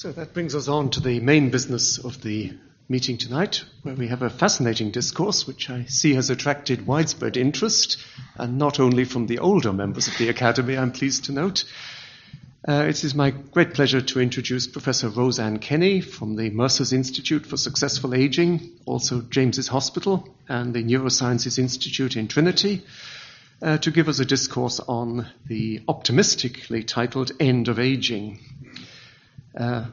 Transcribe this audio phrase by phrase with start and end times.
[0.00, 2.54] So that brings us on to the main business of the
[2.88, 7.98] meeting tonight, where we have a fascinating discourse which I see has attracted widespread interest,
[8.38, 11.64] and not only from the older members of the Academy, I'm pleased to note.
[12.66, 17.44] Uh, it is my great pleasure to introduce Professor Roseanne Kenny from the Mercer's Institute
[17.44, 22.82] for Successful Aging, also James's Hospital, and the Neurosciences Institute in Trinity,
[23.60, 28.38] uh, to give us a discourse on the optimistically titled End of Aging.
[29.56, 29.86] Uh,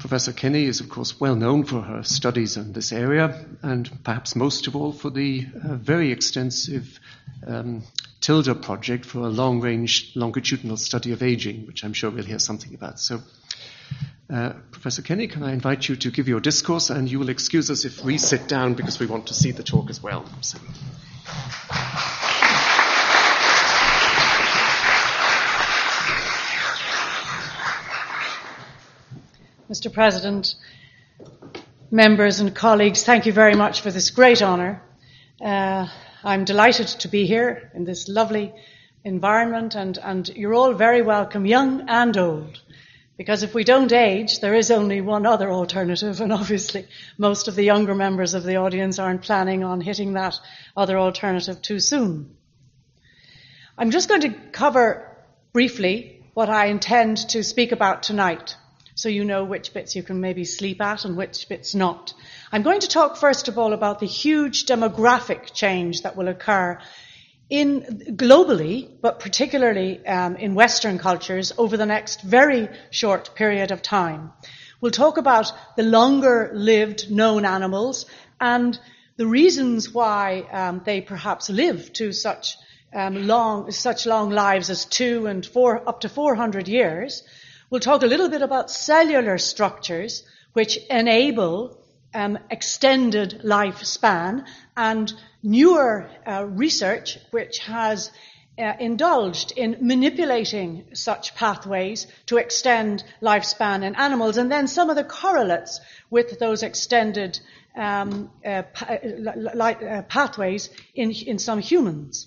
[0.00, 4.34] Professor Kenny is, of course, well known for her studies in this area, and perhaps
[4.34, 6.98] most of all for the uh, very extensive
[7.46, 7.82] um,
[8.20, 12.38] TILDA project for a long range longitudinal study of aging, which I'm sure we'll hear
[12.38, 13.00] something about.
[13.00, 13.20] So,
[14.32, 17.70] uh, Professor Kenny, can I invite you to give your discourse, and you will excuse
[17.70, 20.24] us if we sit down because we want to see the talk as well.
[20.40, 20.58] So.
[29.72, 29.90] Mr.
[29.90, 30.54] President,
[31.90, 34.82] members and colleagues, thank you very much for this great honour.
[35.40, 35.88] Uh,
[36.22, 38.52] I'm delighted to be here in this lovely
[39.02, 42.60] environment, and, and you're all very welcome, young and old.
[43.16, 46.86] Because if we don't age, there is only one other alternative, and obviously
[47.16, 50.38] most of the younger members of the audience aren't planning on hitting that
[50.76, 52.36] other alternative too soon.
[53.78, 55.16] I'm just going to cover
[55.54, 58.56] briefly what I intend to speak about tonight
[59.02, 62.14] so you know which bits you can maybe sleep at and which bits not.
[62.52, 66.78] I'm going to talk first of all about the huge demographic change that will occur
[67.50, 73.82] in globally, but particularly um, in Western cultures over the next very short period of
[73.82, 74.30] time.
[74.80, 78.06] We'll talk about the longer lived known animals
[78.40, 78.78] and
[79.16, 82.56] the reasons why um, they perhaps live to such
[82.94, 87.24] um, long, such long lives as two and four, up to 400 years.
[87.72, 91.78] We'll talk a little bit about cellular structures which enable
[92.12, 94.44] um, extended lifespan
[94.76, 95.10] and
[95.42, 98.10] newer uh, research which has
[98.58, 104.96] uh, indulged in manipulating such pathways to extend lifespan in animals, and then some of
[104.96, 105.80] the correlates
[106.10, 107.40] with those extended
[107.74, 112.26] um, uh, pa- uh, pathways in, in some humans.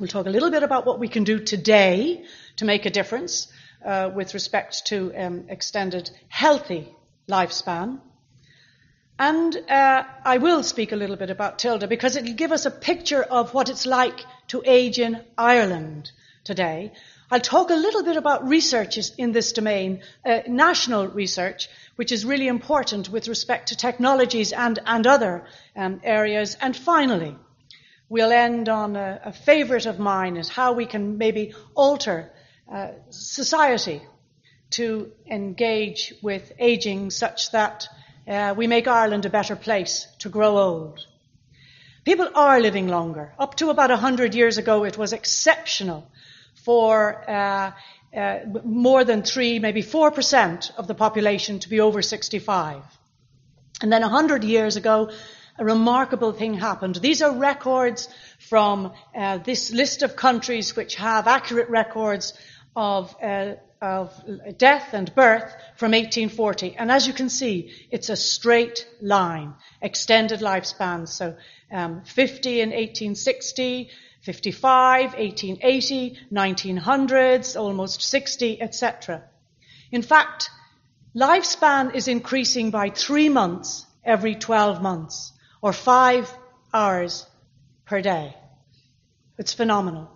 [0.00, 2.24] We'll talk a little bit about what we can do today
[2.56, 3.46] to make a difference
[3.84, 6.94] uh, with respect to um, extended healthy
[7.28, 8.00] lifespan.
[9.18, 12.70] And uh, I will speak a little bit about Tilda because it'll give us a
[12.70, 16.10] picture of what it's like to age in Ireland
[16.44, 16.92] today.
[17.30, 22.24] I'll talk a little bit about research in this domain, uh, national research, which is
[22.24, 25.44] really important with respect to technologies and, and other
[25.74, 26.56] um, areas.
[26.60, 27.34] And finally,
[28.08, 32.30] we'll end on a, a favourite of mine is how we can maybe alter
[32.72, 34.02] uh, society
[34.70, 37.88] to engage with aging such that
[38.26, 41.06] uh, we make Ireland a better place to grow old.
[42.04, 43.32] People are living longer.
[43.38, 46.10] Up to about 100 years ago, it was exceptional
[46.64, 47.72] for uh,
[48.16, 52.82] uh, more than 3, maybe 4% of the population to be over 65.
[53.82, 55.10] And then 100 years ago,
[55.58, 56.96] a remarkable thing happened.
[56.96, 62.34] These are records from uh, this list of countries which have accurate records
[62.76, 64.12] of, uh, of
[64.58, 66.76] death and birth from 1840.
[66.76, 71.08] And as you can see, it's a straight line, extended lifespans.
[71.08, 71.36] So
[71.72, 73.88] um, 50 in 1860,
[74.20, 79.24] 55, 1880, 1900s, almost 60, etc.
[79.90, 80.50] In fact,
[81.14, 85.32] lifespan is increasing by three months every 12 months,
[85.62, 86.32] or five
[86.72, 87.26] hours
[87.86, 88.36] per day.
[89.38, 90.15] It's phenomenal.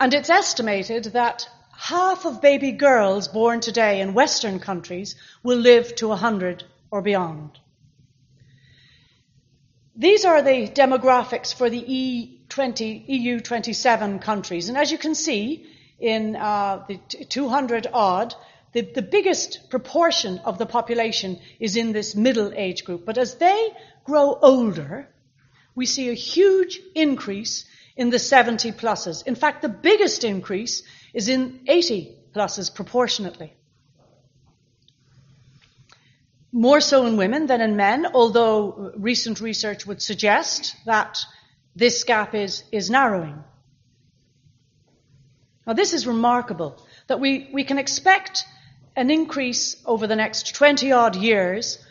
[0.00, 5.94] And it's estimated that half of baby girls born today in Western countries will live
[5.96, 7.58] to 100 or beyond.
[9.96, 14.68] These are the demographics for the E20, EU 27 countries.
[14.68, 15.66] And as you can see,
[15.98, 18.34] in uh, the 200 odd,
[18.72, 23.04] the, the biggest proportion of the population is in this middle age group.
[23.04, 23.70] But as they
[24.04, 25.08] grow older,
[25.74, 27.64] we see a huge increase
[27.98, 29.26] in the 70 pluses.
[29.26, 33.52] In fact, the biggest increase is in 80 pluses proportionately.
[36.52, 41.18] More so in women than in men, although recent research would suggest that
[41.74, 43.42] this gap is, is narrowing.
[45.66, 48.44] Now, this is remarkable that we, we can expect
[48.94, 51.84] an increase over the next 20 odd years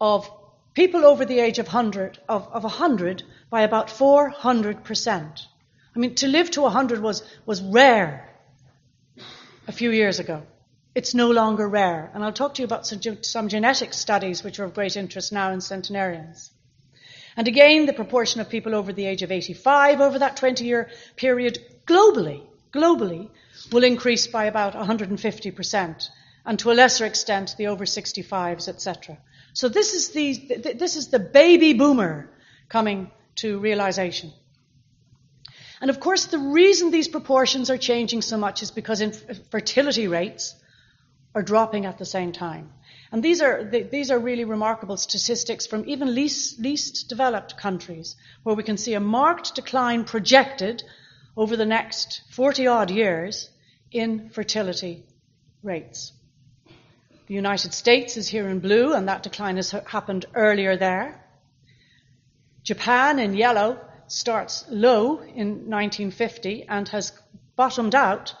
[0.00, 0.28] of
[0.74, 3.22] people over the age of 100, of, of 100
[3.52, 5.46] by about 400%.
[5.94, 8.26] I mean, to live to 100 was, was rare
[9.68, 10.42] a few years ago.
[10.94, 12.10] It's no longer rare.
[12.14, 15.34] And I'll talk to you about some, some genetic studies which are of great interest
[15.34, 16.50] now in centenarians.
[17.36, 20.88] And again, the proportion of people over the age of 85 over that 20 year
[21.16, 22.40] period globally,
[22.72, 23.28] globally,
[23.70, 26.08] will increase by about 150%,
[26.46, 29.18] and to a lesser extent, the over 65s, etc.
[29.52, 32.30] So this is the, this is the baby boomer
[32.70, 34.32] coming to realization.
[35.80, 39.10] And of course, the reason these proportions are changing so much is because uh,
[39.50, 40.54] fertility rates
[41.34, 42.70] are dropping at the same time.
[43.10, 48.54] And these are, these are really remarkable statistics from even least, least developed countries, where
[48.54, 50.82] we can see a marked decline projected
[51.36, 53.50] over the next 40 odd years
[53.90, 55.04] in fertility
[55.62, 56.12] rates.
[57.26, 61.21] The United States is here in blue, and that decline has happened earlier there.
[62.64, 67.12] Japan in yellow starts low in 1950 and has
[67.56, 68.34] bottomed out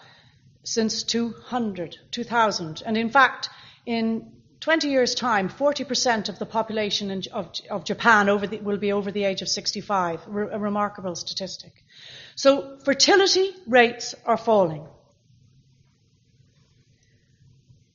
[0.64, 2.82] since 200, 2000.
[2.84, 3.48] And in fact,
[3.84, 9.10] in 20 years' time, 40% of the population of, of Japan the, will be over
[9.10, 11.72] the age of 65, a remarkable statistic.
[12.36, 14.86] So fertility rates are falling.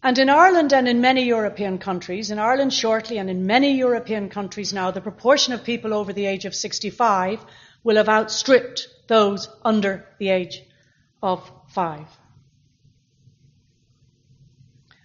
[0.08, 4.30] And in Ireland and in many European countries, in Ireland shortly and in many European
[4.30, 7.46] countries now, the proportion of people over the age of 65
[7.84, 10.64] will have outstripped those under the age
[11.22, 12.08] of five.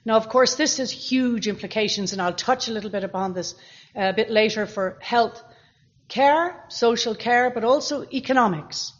[0.04, 3.56] Now, of course, this has huge implications, and I'll touch a little bit upon this
[3.96, 5.43] uh, a bit later for health
[6.06, 8.93] care, social care, but also economics.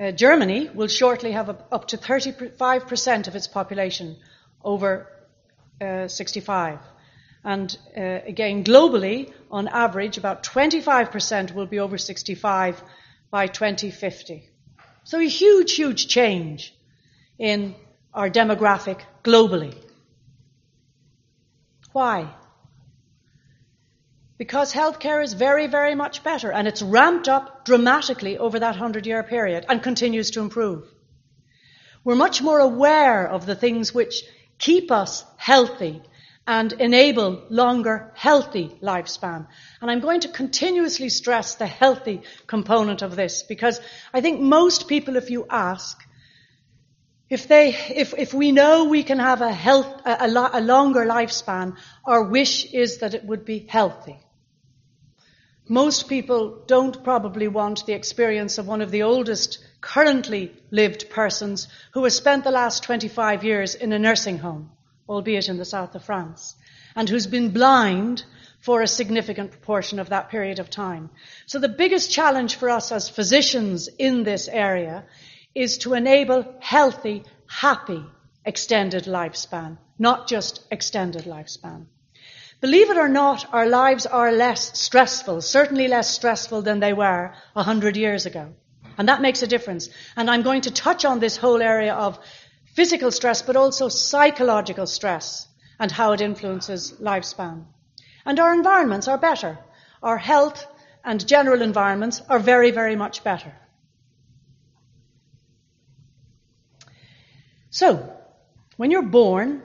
[0.00, 4.16] Uh, Germany will shortly have a, up to 35% of its population
[4.64, 5.06] over
[5.80, 6.78] uh, 65.
[7.44, 12.82] And uh, again, globally, on average, about 25% will be over 65
[13.30, 14.48] by 2050.
[15.04, 16.74] So a huge, huge change
[17.38, 17.74] in
[18.14, 19.74] our demographic globally.
[21.92, 22.32] Why?
[24.40, 29.06] Because healthcare is very, very much better and it's ramped up dramatically over that hundred
[29.06, 30.88] year period and continues to improve.
[32.04, 34.22] We're much more aware of the things which
[34.56, 36.00] keep us healthy
[36.46, 39.46] and enable longer, healthy lifespan.
[39.82, 43.78] And I'm going to continuously stress the healthy component of this because
[44.14, 46.02] I think most people, if you ask,
[47.28, 51.04] if they, if, if we know we can have a health, a, a, a longer
[51.04, 51.76] lifespan,
[52.06, 54.18] our wish is that it would be healthy.
[55.72, 61.68] Most people don't probably want the experience of one of the oldest currently lived persons
[61.92, 64.72] who has spent the last 25 years in a nursing home,
[65.08, 66.56] albeit in the south of France,
[66.96, 68.24] and who's been blind
[68.58, 71.08] for a significant proportion of that period of time.
[71.46, 75.04] So the biggest challenge for us as physicians in this area
[75.54, 78.04] is to enable healthy, happy,
[78.44, 81.86] extended lifespan, not just extended lifespan.
[82.60, 87.32] Believe it or not, our lives are less stressful, certainly less stressful than they were
[87.56, 88.52] a hundred years ago.
[88.98, 89.88] And that makes a difference.
[90.14, 92.18] And I'm going to touch on this whole area of
[92.74, 95.48] physical stress, but also psychological stress
[95.78, 97.64] and how it influences lifespan.
[98.26, 99.58] And our environments are better.
[100.02, 100.66] Our health
[101.02, 103.54] and general environments are very, very much better.
[107.70, 108.12] So,
[108.76, 109.62] when you're born,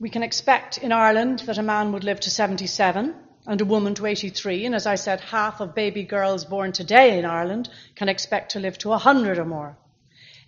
[0.00, 3.14] we can expect in Ireland that a man would live to 77
[3.46, 4.66] and a woman to 83.
[4.66, 8.60] And as I said, half of baby girls born today in Ireland can expect to
[8.60, 9.76] live to 100 or more.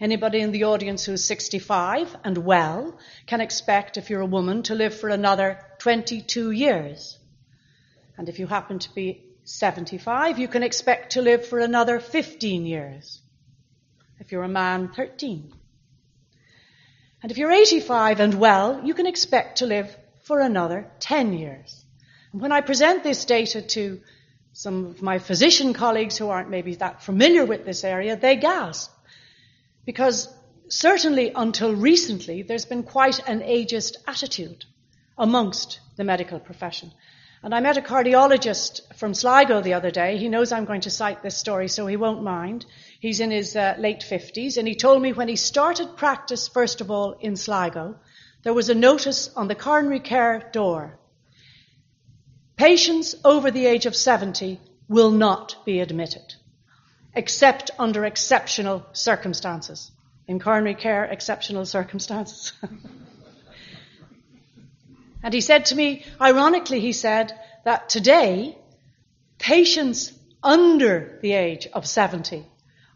[0.00, 4.74] Anybody in the audience who's 65 and well can expect, if you're a woman, to
[4.74, 7.18] live for another 22 years.
[8.16, 12.66] And if you happen to be 75, you can expect to live for another 15
[12.66, 13.20] years.
[14.20, 15.52] If you're a man, 13.
[17.22, 21.84] And if you're 85 and well, you can expect to live for another 10 years.
[22.32, 24.00] And when I present this data to
[24.52, 28.92] some of my physician colleagues who aren't maybe that familiar with this area, they gasp.
[29.84, 30.32] Because
[30.68, 34.64] certainly until recently, there's been quite an ageist attitude
[35.18, 36.92] amongst the medical profession.
[37.42, 40.18] And I met a cardiologist from Sligo the other day.
[40.18, 42.66] He knows I'm going to cite this story, so he won't mind.
[43.00, 46.82] He's in his uh, late 50s, and he told me when he started practice, first
[46.82, 47.96] of all, in Sligo,
[48.42, 50.98] there was a notice on the coronary care door.
[52.56, 56.34] Patients over the age of 70 will not be admitted,
[57.14, 59.90] except under exceptional circumstances.
[60.28, 62.52] In coronary care, exceptional circumstances.
[65.22, 67.32] and he said to me, ironically, he said
[67.64, 68.56] that today,
[69.38, 70.12] patients
[70.42, 72.46] under the age of 70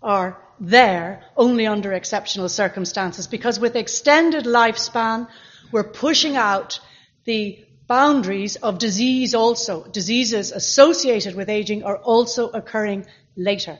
[0.02, 5.28] are there only under exceptional circumstances because with extended lifespan,
[5.72, 6.80] we're pushing out
[7.24, 9.84] the boundaries of disease also.
[9.84, 13.78] Diseases associated with aging are also occurring later.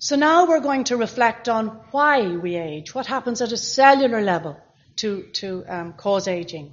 [0.00, 4.20] So now we're going to reflect on why we age, what happens at a cellular
[4.20, 4.56] level
[4.96, 6.72] to, to um, cause aging.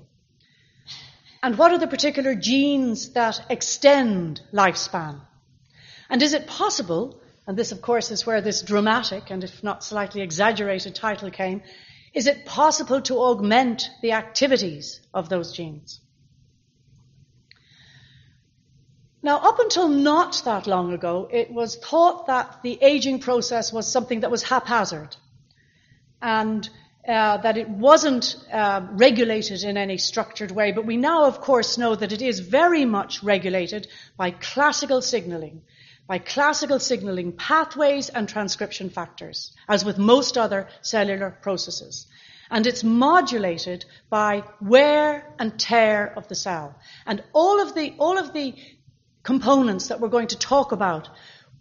[1.41, 5.21] And what are the particular genes that extend lifespan?
[6.07, 9.83] And is it possible, and this of course is where this dramatic and if not
[9.83, 11.63] slightly exaggerated title came,
[12.13, 15.99] is it possible to augment the activities of those genes?
[19.25, 23.91] Now, up until not that long ago, it was thought that the aging process was
[23.91, 25.15] something that was haphazard
[26.21, 26.69] and
[27.07, 30.73] uh, that it wasn't uh, regulated in any structured way.
[30.73, 35.63] But we now, of course, know that it is very much regulated by classical signaling,
[36.05, 42.05] by classical signaling pathways and transcription factors, as with most other cellular processes.
[42.51, 46.75] And it's modulated by wear and tear of the cell.
[47.07, 48.53] And all of the, all of the
[49.25, 51.09] components that we're going to talk about,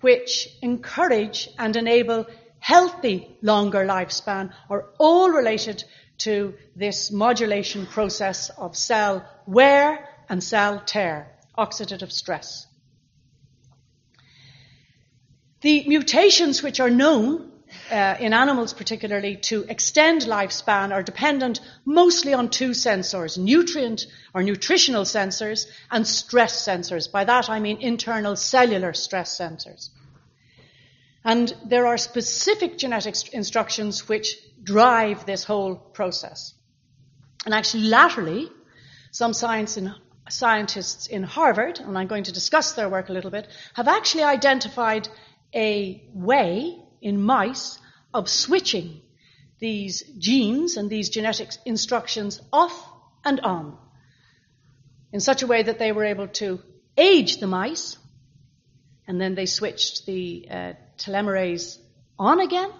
[0.01, 2.27] which encourage and enable
[2.61, 5.83] healthy longer lifespan, are all related
[6.19, 11.27] to this modulation process of cell wear and cell tear,
[11.59, 12.67] oxidative stress.
[15.63, 17.51] The mutations which are known
[17.91, 24.43] uh, in animals particularly, to extend lifespan are dependent mostly on two sensors, nutrient or
[24.43, 27.11] nutritional sensors and stress sensors.
[27.11, 29.91] By that I mean internal cellular stress sensors.
[31.25, 36.55] And there are specific genetic instructions which drive this whole process.
[37.45, 38.51] And actually, latterly,
[39.11, 39.33] some
[39.77, 39.95] in,
[40.29, 44.25] scientists in Harvard, and I'm going to discuss their work a little bit, have actually
[44.25, 45.09] identified
[45.55, 47.79] a way in mice
[48.13, 49.01] of switching
[49.61, 52.77] these genes and these genetic instructions off
[53.25, 53.79] and on
[55.13, 56.61] in such a way that they were able to
[56.97, 57.97] age the mice
[59.07, 61.79] and then they switched the uh, telomerase
[62.19, 62.71] on again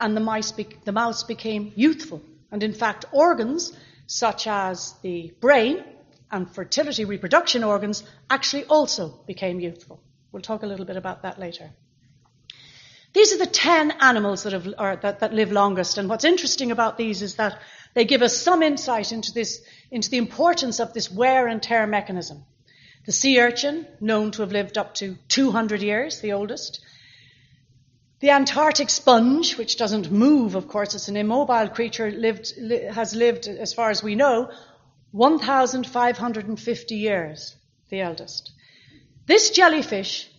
[0.00, 2.22] and the, mice be- the mouse became youthful.
[2.50, 3.72] And in fact, organs
[4.06, 5.84] such as the brain
[6.30, 10.00] and fertility reproduction organs actually also became youthful.
[10.32, 11.70] We'll talk a little bit about that later.
[13.18, 15.98] These are the 10 animals that, have, that, that live longest.
[15.98, 17.58] And what's interesting about these is that
[17.92, 19.60] they give us some insight into, this,
[19.90, 22.44] into the importance of this wear and tear mechanism.
[23.06, 26.78] The sea urchin, known to have lived up to 200 years, the oldest.
[28.20, 33.16] The Antarctic sponge, which doesn't move, of course, it's an immobile creature, lived, li- has
[33.16, 34.48] lived, as far as we know,
[35.10, 37.56] 1,550 years,
[37.88, 38.52] the eldest.
[39.26, 40.30] This jellyfish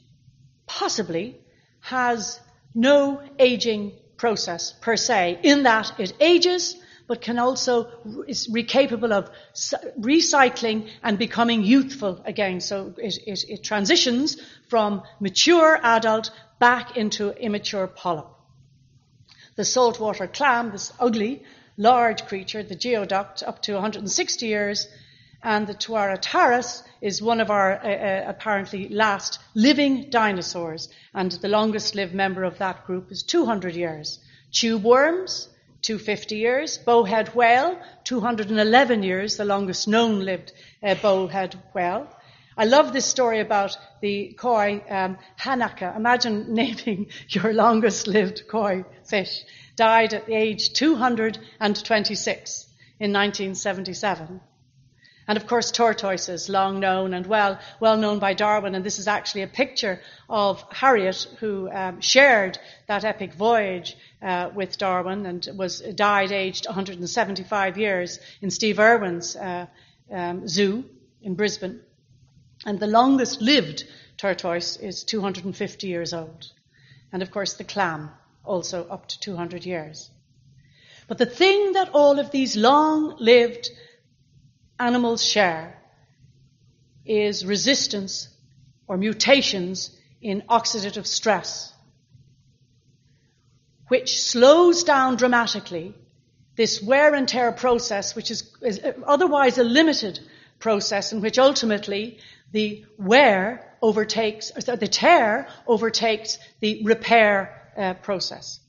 [0.66, 1.42] possibly
[1.82, 2.40] has
[2.74, 6.76] no aging process per se, in that it ages,
[7.08, 7.90] but can also
[8.28, 9.32] is capable of
[10.00, 12.62] recycling and becoming youthful again.
[12.62, 18.28] So it, it, it transitions from mature adult back into immature polyp.
[19.56, 21.44] The saltwater clam, this ugly,
[21.78, 24.88] large creature, the geoduck, up to 160 years,
[25.42, 31.48] and the Tuarataurus is one of our uh, uh, apparently last living dinosaurs, and the
[31.48, 34.20] longest lived member of that group is 200 years.
[34.52, 35.48] Tube worms,
[35.82, 36.78] 250 years.
[36.78, 40.52] Bowhead whale, 211 years, the longest known lived
[40.84, 42.08] uh, bowhead whale.
[42.58, 45.96] I love this story about the koi um, Hanako.
[45.96, 49.44] Imagine naming your longest lived koi fish.
[49.78, 52.68] Died at the age 226
[53.00, 54.42] in 1977.
[55.30, 58.74] And of course, tortoises, long known and well, well known by Darwin.
[58.74, 62.58] And this is actually a picture of Harriet, who um, shared
[62.88, 69.36] that epic voyage uh, with Darwin and was died aged 175 years in Steve Irwin's
[69.36, 69.68] uh,
[70.12, 70.84] um, zoo
[71.22, 71.80] in Brisbane.
[72.66, 73.84] And the longest lived
[74.18, 76.52] tortoise is 250 years old.
[77.12, 78.10] And of course, the clam,
[78.44, 80.10] also up to 200 years.
[81.08, 83.70] But the thing that all of these long lived
[84.80, 85.78] animals share
[87.06, 88.30] is resistance
[88.88, 91.74] or mutations in oxidative stress,
[93.88, 95.94] which slows down dramatically
[96.56, 100.20] this wear and tear process, which is, is otherwise a limited
[100.60, 102.20] process in which ultimately
[102.52, 108.60] the wear overtakes, or the tear overtakes the repair uh, process.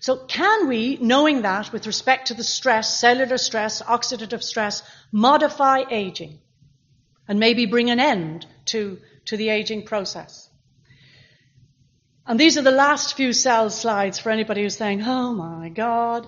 [0.00, 5.84] So can we, knowing that with respect to the stress, cellular stress, oxidative stress, modify
[5.90, 6.38] aging
[7.28, 10.48] and maybe bring an end to to the aging process.
[12.26, 16.26] And these are the last few cell slides for anybody who's saying, oh my God.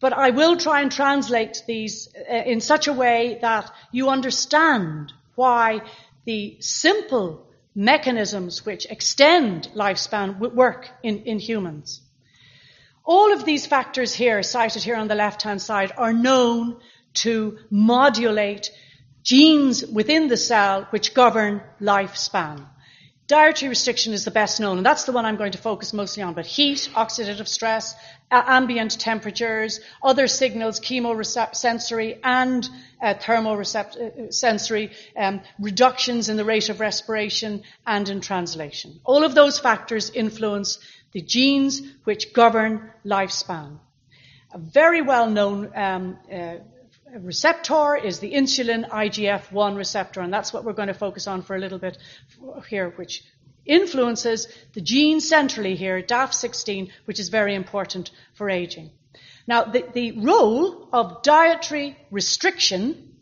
[0.00, 5.12] But I will try and translate these uh, in such a way that you understand
[5.34, 5.80] why
[6.24, 12.00] the simple mechanisms which extend lifespan work in, in humans.
[13.04, 16.76] All of these factors here, cited here on the left hand side, are known
[17.14, 18.70] to modulate
[19.22, 22.66] genes within the cell which govern lifespan.
[23.28, 26.22] Dietary restriction is the best known, and that's the one I'm going to focus mostly
[26.22, 26.34] on.
[26.34, 27.94] But heat, oxidative stress,
[28.30, 32.68] ambient temperatures, other signals, chemosensory and
[33.00, 39.00] uh, thermosensory, um, reductions in the rate of respiration and in translation.
[39.04, 40.78] All of those factors influence
[41.12, 43.78] the genes which govern lifespan.
[44.52, 46.56] A very well known um, uh,
[47.18, 51.56] receptor is the insulin IGF-1 receptor, and that's what we're going to focus on for
[51.56, 51.98] a little bit
[52.68, 53.24] here, which
[53.64, 58.90] influences the gene centrally here, DAF16, which is very important for aging.
[59.46, 63.16] Now, the, the role of dietary restriction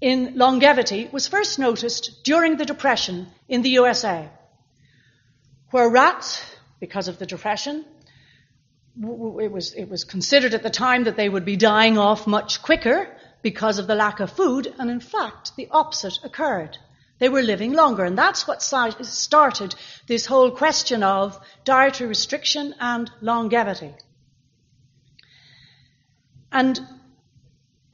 [0.00, 4.28] in longevity was first noticed during the Depression in the USA,
[5.70, 6.44] where rats,
[6.80, 7.84] because of the Depression,
[8.96, 12.62] it was, it was considered at the time that they would be dying off much
[12.62, 13.08] quicker
[13.42, 16.78] because of the lack of food, and in fact, the opposite occurred.
[17.18, 19.74] They were living longer, and that's what started
[20.06, 23.94] this whole question of dietary restriction and longevity.
[26.50, 26.80] And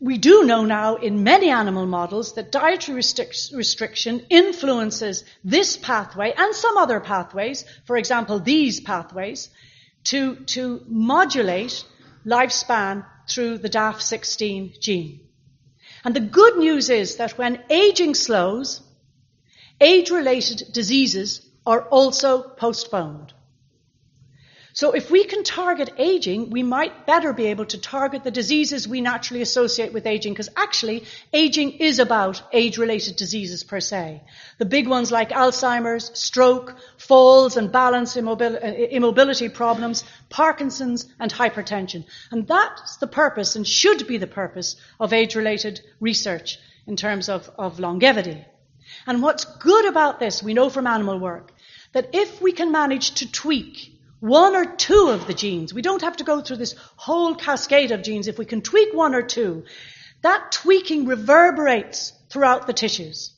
[0.00, 6.33] we do know now in many animal models that dietary restric- restriction influences this pathway
[6.35, 9.50] and some other pathways, for example, these pathways,
[10.04, 11.85] to, to modulate
[12.25, 15.21] lifespan through the DAF16 gene.
[16.02, 18.80] And the good news is that when aging slows,
[19.83, 23.35] age-related diseases are also postponed.
[24.73, 28.87] So if we can target aging, we might better be able to target the diseases
[28.87, 34.23] we naturally associate with aging, because actually, aging is about age-related diseases per se.
[34.59, 42.04] The big ones like Alzheimer's, stroke, falls and balance uh, immobility problems, Parkinson's and hypertension.
[42.30, 47.50] And that's the purpose and should be the purpose of age-related research in terms of,
[47.59, 48.45] of longevity.
[49.06, 51.52] And what's good about this, we know from animal work,
[51.93, 53.90] that if we can manage to tweak
[54.21, 55.75] one or two of the genes.
[55.75, 58.28] We don't have to go through this whole cascade of genes.
[58.28, 59.65] If we can tweak one or two,
[60.23, 63.33] that tweaking reverberates throughout the tissues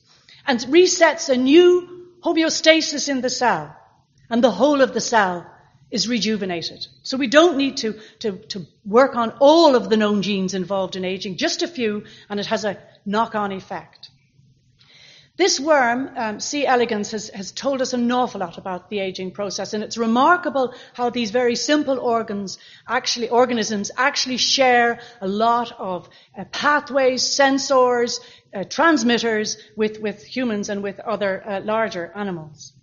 [0.45, 3.75] and resets a new homeostasis in the cell.
[4.29, 5.49] And the whole of the cell
[5.91, 6.87] is rejuvenated.
[7.03, 10.95] So we don't need to, to, to work on all of the known genes involved
[10.95, 14.09] in aging, just a few, and it has a knock-on effect.
[15.35, 16.67] This worm, um, C.
[16.67, 20.75] elegans, has, has, told us an awful lot about the aging process, and it's remarkable
[20.93, 28.19] how these very simple organs, actually organisms, actually share a lot of uh, pathways, sensors,
[28.53, 32.73] uh, transmitters with, with, humans and with other uh, larger animals.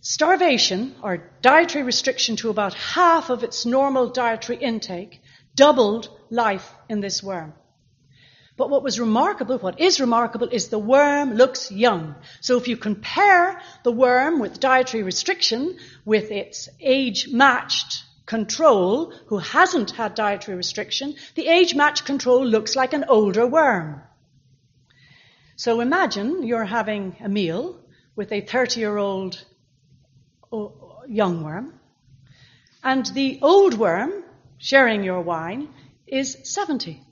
[0.00, 5.22] Starvation, or dietary restriction to about half of its normal dietary intake,
[5.54, 7.54] doubled life in this worm.
[8.56, 12.14] But what was remarkable, what is remarkable, is the worm looks young.
[12.40, 19.38] So if you compare the worm with dietary restriction with its age matched control, who
[19.38, 24.02] hasn't had dietary restriction, the age matched control looks like an older worm.
[25.56, 27.78] So imagine you're having a meal
[28.14, 29.44] with a 30 year old
[31.06, 31.78] young worm,
[32.82, 34.24] and the old worm
[34.58, 35.68] sharing your wine
[36.06, 37.05] is 70.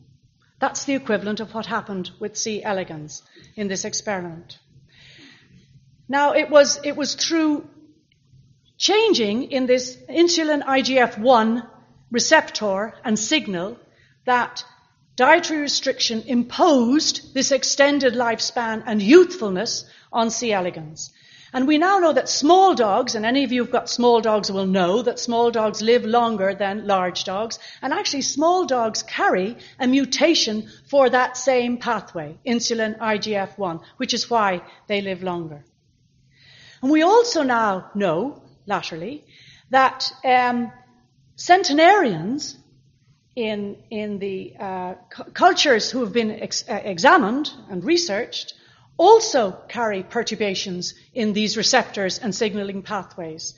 [0.61, 2.63] That's the equivalent of what happened with C.
[2.63, 3.23] elegans
[3.57, 4.59] in this experiment.
[6.09, 7.69] Now, it was, it was through
[8.77, 11.67] changing in this insulin IGF-1
[12.11, 13.79] receptor and signal
[14.25, 14.65] that
[15.17, 20.53] dietary restriction imposed this extended lifespan and youthfulness on C.
[20.53, 21.13] elegans.
[21.55, 24.51] And we now know that small dogs, and any of you who've got small dogs
[24.51, 27.61] will know that small dogs live longer than large dogs.
[27.81, 34.29] And actually, small dogs carry a mutation for that same pathway, insulin IGF-1, which is
[34.29, 35.65] why they live longer.
[36.83, 39.25] And we also now know, laterally,
[39.71, 40.73] that um,
[41.37, 42.59] centenarians
[43.37, 44.95] in, in the uh,
[45.35, 48.55] cultures who have been ex- uh, examined and researched
[48.97, 53.55] also carry perturbations in these receptors and signaling pathways.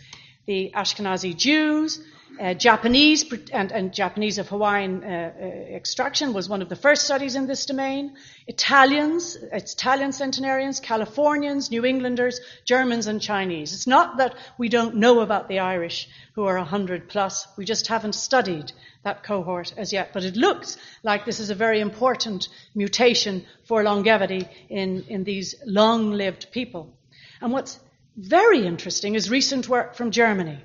[0.47, 2.01] the Ashkenazi Jews,
[2.41, 5.45] uh, Japanese and, and, Japanese of Hawaiian uh, uh,
[5.75, 8.15] extraction was one of the first studies in this domain.
[8.47, 13.73] Italians, Italian centenarians, Californians, New Englanders, Germans, and Chinese.
[13.73, 17.49] It's not that we don't know about the Irish who are 100 plus.
[17.57, 18.73] We just haven't studied
[19.07, 20.11] that cohort as yet.
[20.13, 25.55] But it looks like this is a very important mutation for longevity in, in these
[25.65, 26.93] long-lived people.
[27.41, 27.79] And what's
[28.17, 30.59] very interesting is recent work from Germany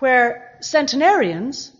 [0.00, 1.72] where centenarians,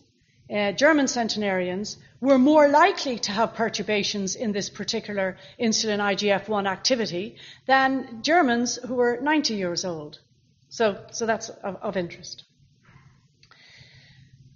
[0.54, 7.36] uh, German centenarians, were more likely to have perturbations in this particular insulin IGF-1 activity
[7.66, 10.20] than Germans who were 90 years old.
[10.68, 12.44] So, so that's of, of interest.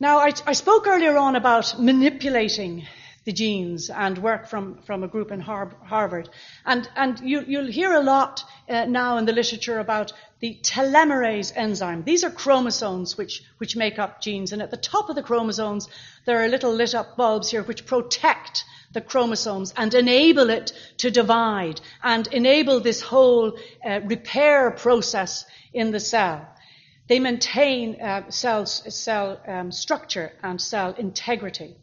[0.05, 2.87] Now, I, I, spoke earlier on about manipulating
[3.25, 6.29] the genes and work from, from a group in Harvard.
[6.67, 11.55] And, and you, will hear a lot uh, now in the literature about the telomerase
[11.57, 12.05] enzyme.
[12.05, 14.53] These are chromosomes which, which make up genes.
[14.53, 15.88] And at the top of the chromosomes,
[16.27, 21.11] there are little lit up bulbs here which protect the chromosomes and enable it to
[21.11, 26.47] divide and enable this whole uh, repair process in the cell.
[27.07, 31.77] They maintain uh, cell, cell um, structure and cell integrity.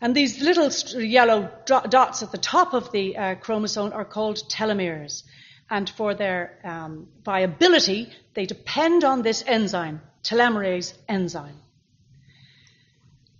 [0.00, 0.70] And these little
[1.02, 5.24] yellow dots at the top of the uh, chromosome are called telomeres.
[5.68, 11.56] And for their um, viability, they depend on this enzyme, telomerase enzyme.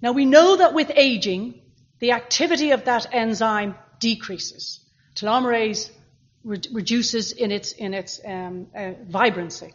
[0.02, 1.60] Now we know that with aging,
[2.00, 4.80] the activity of that enzyme decreases.
[5.14, 5.90] Telomerase
[6.44, 9.74] re- reduces in its, in its um, uh, vibrancy.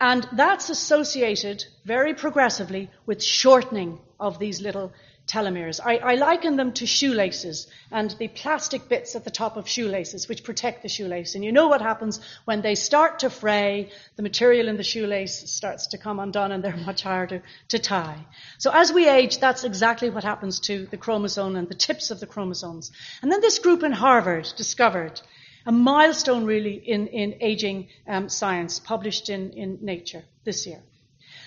[0.00, 4.92] And that's associated very progressively with shortening of these little
[5.30, 5.78] telomeres.
[5.84, 10.28] I, I, liken them to shoelaces and the plastic bits at the top of shoelaces
[10.28, 11.34] which protect the shoelace.
[11.34, 15.50] And you know what happens when they start to fray, the material in the shoelace
[15.50, 18.26] starts to come undone and they're much harder to tie.
[18.58, 22.18] So as we age, that's exactly what happens to the chromosome and the tips of
[22.18, 22.90] the chromosomes.
[23.22, 25.20] And then this group in Harvard discovered
[25.66, 30.80] a milestone really in, in aging um, science published in, in Nature this year.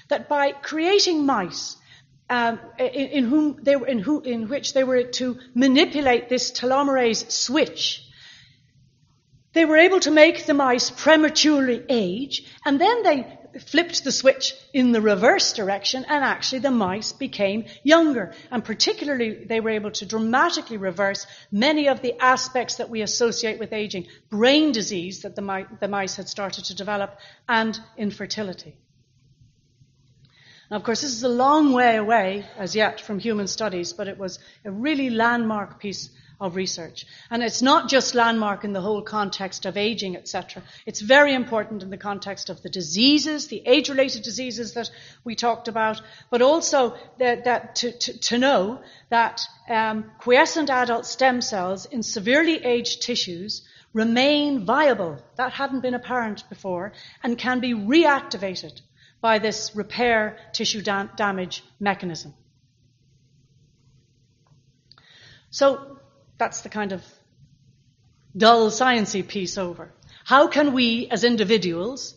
[0.09, 1.77] That by creating mice
[2.29, 6.51] um, in, in, whom they were, in, who, in which they were to manipulate this
[6.51, 8.03] telomerase switch.
[9.53, 14.53] They were able to make the mice prematurely age, and then they flipped the switch
[14.73, 18.33] in the reverse direction, and actually the mice became younger.
[18.51, 23.59] And particularly, they were able to dramatically reverse many of the aspects that we associate
[23.59, 28.75] with aging brain disease that the, mi- the mice had started to develop, and infertility.
[30.71, 34.07] Now, of course, this is a long way away as yet from human studies, but
[34.07, 37.05] it was a really landmark piece of research.
[37.29, 40.63] And it's not just landmark in the whole context of aging, etc.
[40.85, 44.89] It's very important in the context of the diseases, the age-related diseases that
[45.23, 51.05] we talked about, but also that, that to, to, to, know that um, quiescent adult
[51.05, 53.61] stem cells in severely aged tissues
[53.93, 55.19] remain viable.
[55.35, 58.81] That hadn't been apparent before and can be reactivated
[59.21, 62.33] by this repair tissue da- damage mechanism.
[65.49, 65.99] So
[66.43, 67.01] that's the kind of
[68.35, 69.93] dull sciency piece over.
[70.25, 72.15] How can we as individuals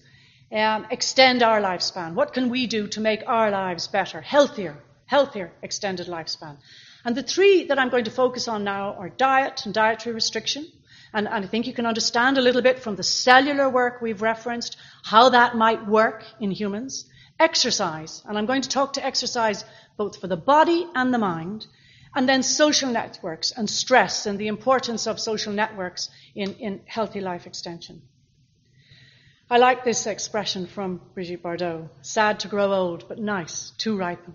[0.50, 2.14] um, extend our lifespan?
[2.14, 6.56] What can we do to make our lives better, healthier, healthier extended lifespan?
[7.04, 10.66] And the three that I'm going to focus on now are diet and dietary restriction,
[11.14, 14.22] and, and I think you can understand a little bit from the cellular work we've
[14.22, 17.04] referenced how that might work in humans.
[17.38, 19.64] Exercise, and I'm going to talk to exercise
[19.96, 21.66] both for the body and the mind.
[22.16, 27.20] And then social networks and stress and the importance of social networks in, in healthy
[27.20, 28.00] life extension.
[29.50, 34.34] I like this expression from Brigitte Bardot sad to grow old, but nice to ripen.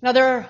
[0.00, 0.48] Now, there are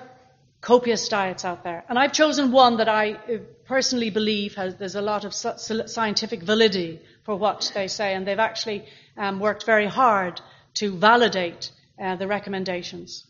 [0.61, 1.83] copious diets out there.
[1.89, 6.43] And I've chosen one that I uh, personally believe has, there's a lot of scientific
[6.43, 8.85] validity for what they say, and they've actually
[9.17, 10.39] um, worked very hard
[10.75, 13.25] to validate uh, the recommendations.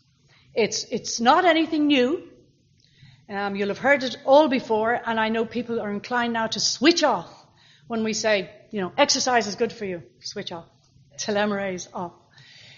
[0.54, 2.28] It's, it's not anything new.
[3.28, 6.60] Um, you'll have heard it all before, and I know people are inclined now to
[6.60, 7.30] switch off
[7.86, 10.02] when we say, you know, exercise is good for you.
[10.20, 10.66] Switch off.
[11.16, 12.12] Telomerase off.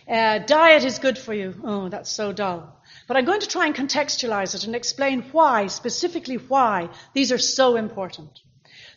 [0.06, 1.54] Uh, diet is good for you.
[1.64, 2.78] Oh, that's so dull.
[3.08, 7.38] But I'm going to try and contextualize it and explain why, specifically why, these are
[7.38, 8.40] so important.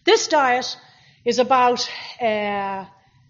[0.03, 0.77] This diet
[1.25, 1.89] is about,
[2.21, 2.85] uh,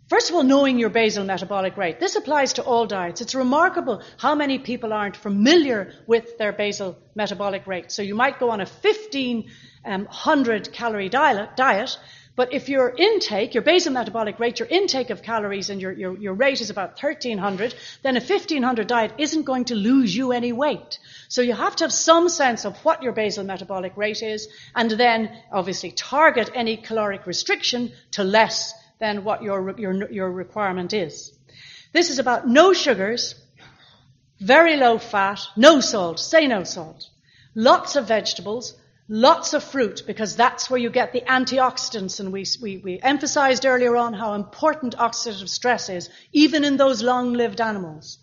[0.09, 1.99] first of all, knowing your basal metabolic rate.
[1.99, 3.21] This applies to all diets.
[3.21, 7.91] It's remarkable how many people aren't familiar with their basal metabolic rate.
[7.91, 11.97] So you might go on a 1500 um, calorie diet,
[12.35, 16.17] But if your intake, your basal metabolic rate, your intake of calories and your, your,
[16.17, 20.53] your rate is about 1300, then a 1500 diet isn't going to lose you any
[20.53, 20.99] weight.
[21.29, 24.91] So you have to have some sense of what your basal metabolic rate is and
[24.91, 31.37] then obviously target any caloric restriction to less than what your, your, your requirement is.
[31.93, 33.35] This is about no sugars,
[34.39, 37.09] very low fat, no salt, say no salt,
[37.55, 38.75] lots of vegetables,
[39.09, 43.65] Lots of fruit, because that's where you get the antioxidants, and we, we, we emphasized
[43.65, 48.19] earlier on how important oxidative stress is, even in those long-lived animals.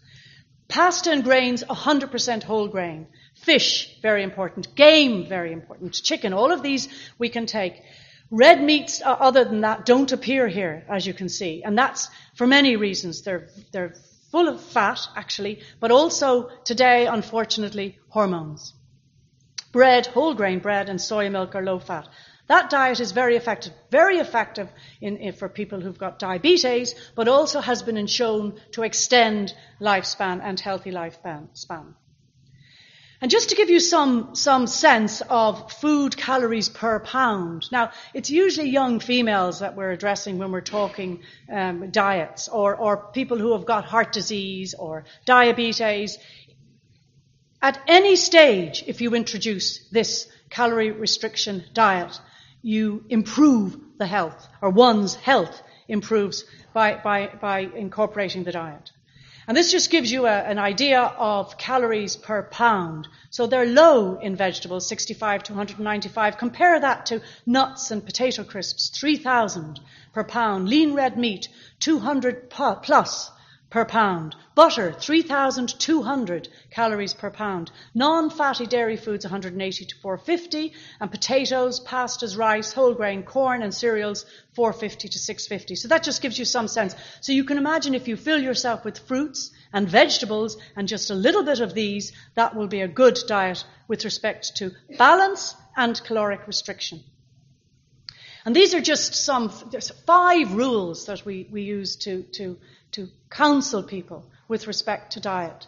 [0.69, 3.07] Pasta and grains, 100% whole grain.
[3.35, 4.75] Fish, very important.
[4.75, 5.95] Game, very important.
[5.95, 7.81] Chicken, all of these we can take.
[8.37, 11.62] Red meats, uh, other than that, don't appear here, as you can see.
[11.62, 13.23] And that's for many reasons.
[13.23, 13.94] They're, they're
[14.33, 18.75] full of fat, actually, but also today, unfortunately, hormones.
[19.70, 22.09] Bread, whole grain bread, and soy milk are low fat.
[22.49, 24.68] That diet is very effective, very effective
[25.01, 30.40] in, in, for people who've got diabetes, but also has been shown to extend lifespan
[30.42, 31.94] and healthy lifespan.
[33.20, 37.70] And just to give you some, some sense of food calories per pound.
[37.70, 42.96] Now, it's usually young females that we're addressing when we're talking um, diets, or, or
[43.12, 46.18] people who have got heart disease or diabetes.
[47.62, 52.20] At any stage, if you introduce this calorie restriction diet,
[52.62, 58.90] you improve the health, or one's health improves by, by, by incorporating the diet.
[59.46, 63.09] And this just gives you a, an idea of calories per pound.
[63.30, 66.38] So they're low in vegetables, 65 to 195.
[66.38, 69.80] Compare that to nuts and potato crisps, 3,000
[70.12, 70.68] per pound.
[70.68, 71.48] Lean red meat,
[71.80, 73.30] 200 plus
[73.75, 74.37] per pound.
[74.55, 77.73] Butter, 3,200 calories per pound.
[77.93, 80.73] Non-fatty dairy foods, 180 to 450.
[81.01, 85.75] And potatoes, pastas, rice, whole grain, corn and cereals, 450 to 650.
[85.75, 86.95] So that just gives you some sense.
[87.21, 91.15] So you can imagine if you fill yourself with fruits and vegetables and just a
[91.17, 96.01] little bit of these, that will be a good diet with respect to balance and
[96.05, 97.03] caloric restriction.
[98.45, 102.59] And these are just some, there's five rules that we, we use to, to
[102.94, 105.66] to counsel people with respect to diet.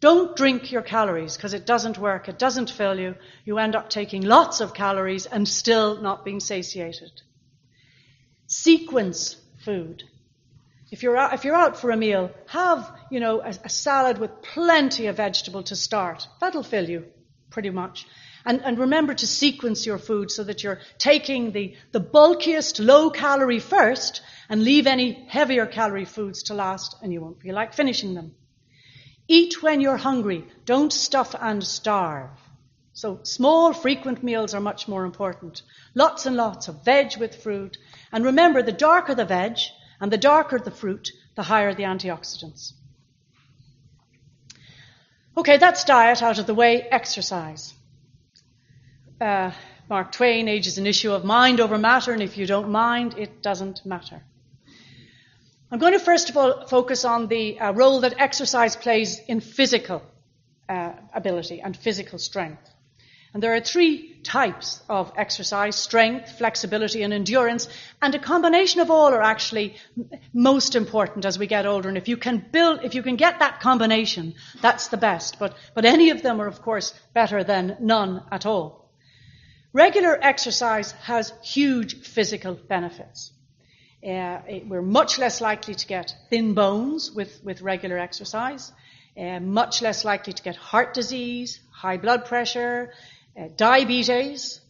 [0.00, 2.28] Don't drink your calories because it doesn't work.
[2.28, 3.14] It doesn't fill you.
[3.44, 7.12] You end up taking lots of calories and still not being satiated.
[8.48, 10.02] Sequence food.
[10.90, 14.18] If you're out, if you're out for a meal, have, you know, a, a salad
[14.18, 16.26] with plenty of vegetable to start.
[16.40, 17.06] That'll fill you
[17.50, 18.06] pretty much.
[18.44, 23.10] And, and, remember to sequence your food so that you're taking the, the bulkiest low
[23.10, 24.20] calorie first
[24.52, 28.34] and leave any heavier calorie foods to last and you won't feel like finishing them.
[29.26, 30.44] Eat when you're hungry.
[30.66, 32.28] Don't stuff and starve.
[32.92, 35.62] So small, frequent meals are much more important.
[35.94, 37.78] Lots and lots of veg with fruit.
[38.12, 39.56] And remember, the darker the veg
[40.02, 42.74] and the darker the fruit, the higher the antioxidants.
[45.34, 46.82] Okay, that's diet out of the way.
[46.82, 47.72] Exercise
[49.22, 49.52] uh,
[49.88, 53.14] Mark Twain, age is an issue of mind over matter, and if you don't mind,
[53.16, 54.22] it doesn't matter.
[55.72, 59.40] I'm going to first of all focus on the uh, role that exercise plays in
[59.40, 60.02] physical
[60.68, 62.68] uh, ability and physical strength.
[63.32, 67.68] And there are three types of exercise strength, flexibility, and endurance.
[68.02, 69.76] And a combination of all are actually
[70.34, 71.88] most important as we get older.
[71.88, 75.38] And if you can build, if you can get that combination, that's the best.
[75.38, 78.90] But, but any of them are, of course, better than none at all.
[79.72, 83.32] Regular exercise has huge physical benefits.
[84.06, 88.72] Uh, we're much less likely to get thin bones with, with regular exercise,
[89.16, 92.92] uh, much less likely to get heart disease, high blood pressure,
[93.38, 94.60] uh, diabetes,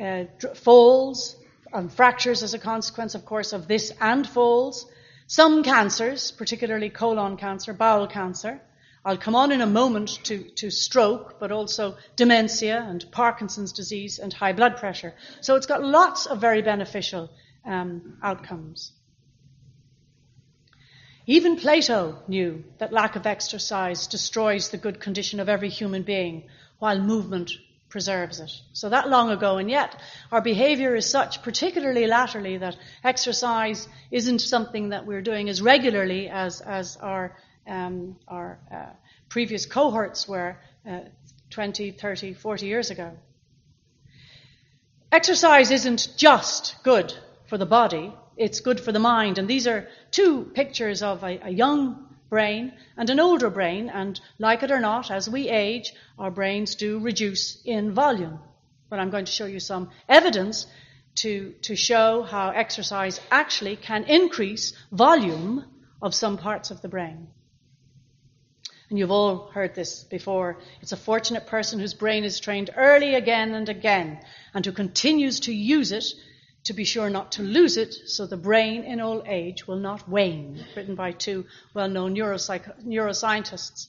[0.00, 1.36] uh, falls,
[1.72, 4.86] and fractures as a consequence, of course, of this and falls.
[5.26, 8.60] Some cancers, particularly colon cancer, bowel cancer,
[9.04, 14.18] I'll come on in a moment to, to stroke, but also dementia and Parkinson's disease
[14.18, 15.14] and high blood pressure.
[15.40, 17.30] So it's got lots of very beneficial
[17.64, 18.92] um, outcomes.
[21.26, 26.44] Even Plato knew that lack of exercise destroys the good condition of every human being,
[26.78, 27.50] while movement
[27.90, 28.50] preserves it.
[28.72, 30.00] So that long ago, and yet
[30.32, 36.28] our behavior is such, particularly latterly, that exercise isn't something that we're doing as regularly
[36.28, 37.36] as, as our
[37.68, 38.86] um, our uh,
[39.28, 40.56] previous cohorts were
[40.88, 41.00] uh,
[41.50, 43.12] 20, 30, 40 years ago.
[45.12, 47.14] Exercise isn't just good
[47.48, 49.38] for the body, it's good for the mind.
[49.38, 54.20] And these are two pictures of a, a young brain and an older brain, and
[54.38, 58.38] like it or not, as we age, our brains do reduce in volume.
[58.90, 60.66] But I'm going to show you some evidence
[61.16, 65.64] to, to show how exercise actually can increase volume
[66.00, 67.28] of some parts of the brain.
[68.90, 70.58] And you've all heard this before.
[70.80, 74.20] It's a fortunate person whose brain is trained early again and again
[74.54, 76.04] and who continues to use it
[76.68, 80.06] to be sure not to lose it so the brain in old age will not
[80.06, 83.88] wane, written by two well known neuroscientists.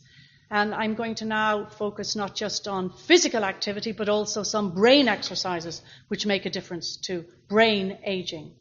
[0.50, 5.10] And I'm going to now focus not just on physical activity, but also some brain
[5.10, 8.54] exercises which make a difference to brain aging.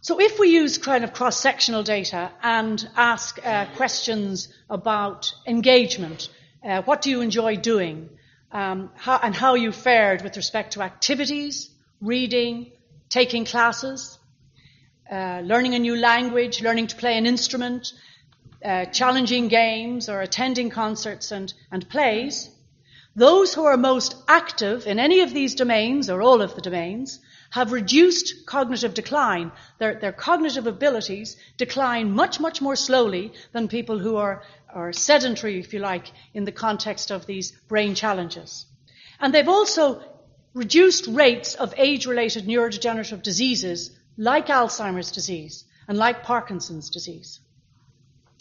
[0.00, 6.28] So if we use kind of cross-sectional data and ask uh, questions about engagement,
[6.64, 8.10] uh, what do you enjoy doing,
[8.50, 12.72] um, how, and how you fared with respect to activities, reading,
[13.14, 14.18] taking classes,
[15.08, 17.92] uh, learning a new language, learning to play an instrument,
[18.64, 22.50] uh, challenging games, or attending concerts and, and plays,
[23.14, 27.20] those who are most active in any of these domains, or all of the domains,
[27.50, 29.52] have reduced cognitive decline.
[29.78, 35.60] Their, their cognitive abilities decline much, much more slowly than people who are, are sedentary,
[35.60, 38.66] if you like, in the context of these brain challenges.
[39.20, 40.02] And they've also
[40.54, 47.40] reduced rates of age-related neurodegenerative diseases like Alzheimer's disease and like Parkinson's disease.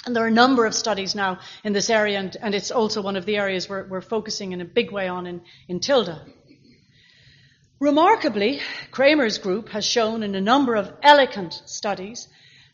[0.05, 3.01] And there are a number of studies now in this area, and, and it's also
[3.01, 6.19] one of the areas we're, we're, focusing in a big way on in, in TILDA.
[7.79, 12.27] Remarkably, Kramer's group has shown in a number of elegant studies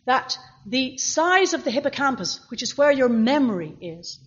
[0.05, 4.19] that the size of the hippocampus, which is where your memory is,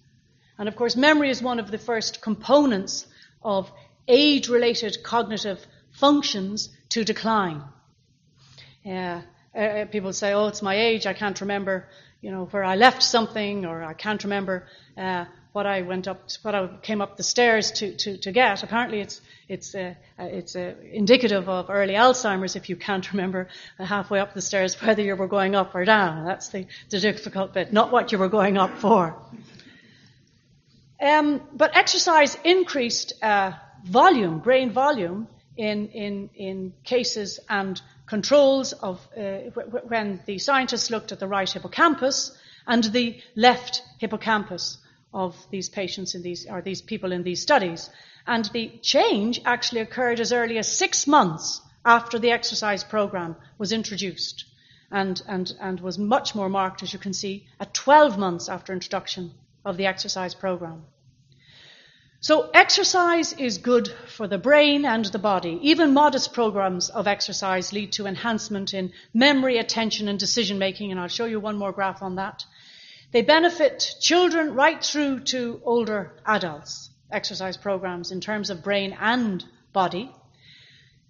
[0.59, 3.07] and of course, memory is one of the first components
[3.42, 3.70] of
[4.08, 7.62] age related cognitive functions to decline.
[8.84, 9.20] Uh,
[9.54, 11.88] uh, people say, oh, it's my age, I can't remember,
[12.20, 16.30] you know, where I left something, or I can't remember uh, what I went up,
[16.42, 18.62] what I came up the stairs to, to, to get.
[18.62, 23.48] Apparently, it's it's uh, uh, it's uh, indicative of early Alzheimer's if you can't remember
[23.78, 26.24] halfway up the stairs whether you were going up or down.
[26.24, 29.14] That's the, the difficult bit, not what you were going up for.
[31.00, 33.52] Um, but exercise increased uh,
[33.85, 39.51] volume, brain volume, in in in cases and controls of uh,
[39.88, 44.79] when the scientists looked at the right hippocampus and the left hippocampus
[45.12, 47.90] of these patients in these, or these people in these studies.
[48.27, 53.73] And the change actually occurred as early as six months after the exercise program was
[53.73, 54.45] introduced
[54.90, 58.73] and, and, and was much more marked, as you can see, at 12 months after
[58.73, 59.33] introduction
[59.64, 60.85] of the exercise program.
[62.22, 65.58] So exercise is good for the brain and the body.
[65.61, 71.00] Even modest programs of exercise lead to enhancement in memory, attention and decision making, and
[71.00, 72.44] I'll show you one more graph on that.
[73.11, 79.44] They benefit children right through to older adults, exercise programs in terms of brain and
[79.72, 80.14] body.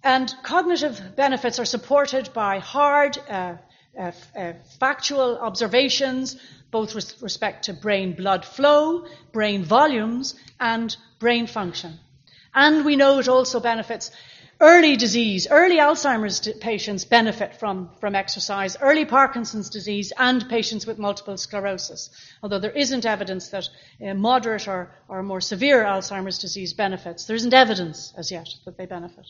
[0.03, 3.57] And cognitive benefits are supported by hard, uh,
[3.97, 6.37] uh, uh, factual observations,
[6.71, 11.99] both with respect to brain blood flow, brain volumes, and brain function.
[12.53, 14.11] And we know it also benefits
[14.63, 20.97] Early disease, early Alzheimer's patients benefit from, from exercise, early Parkinson's disease, and patients with
[20.97, 22.09] multiple sclerosis.
[22.41, 23.67] Although there isn't evidence that
[24.01, 28.77] uh, moderate or, or more severe Alzheimer's disease benefits, there isn't evidence as yet that
[28.77, 29.25] they benefit.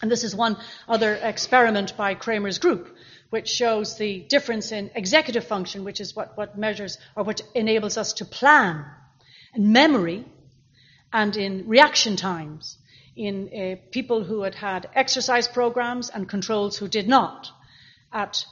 [0.00, 0.56] And this is one
[0.88, 2.96] other experiment by Kramer's group,
[3.32, 7.96] which shows the difference in executive function, which is what, what measures or what enables
[7.96, 8.84] us to plan,
[9.54, 10.22] and memory,
[11.14, 12.76] and in reaction times
[13.16, 17.50] in uh, people who had had exercise programs and controls who did not
[18.12, 18.44] at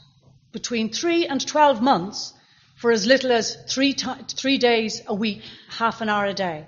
[0.50, 2.32] between 3 and 12 months
[2.76, 6.64] for as little as three, t- three days a week, half an hour a day.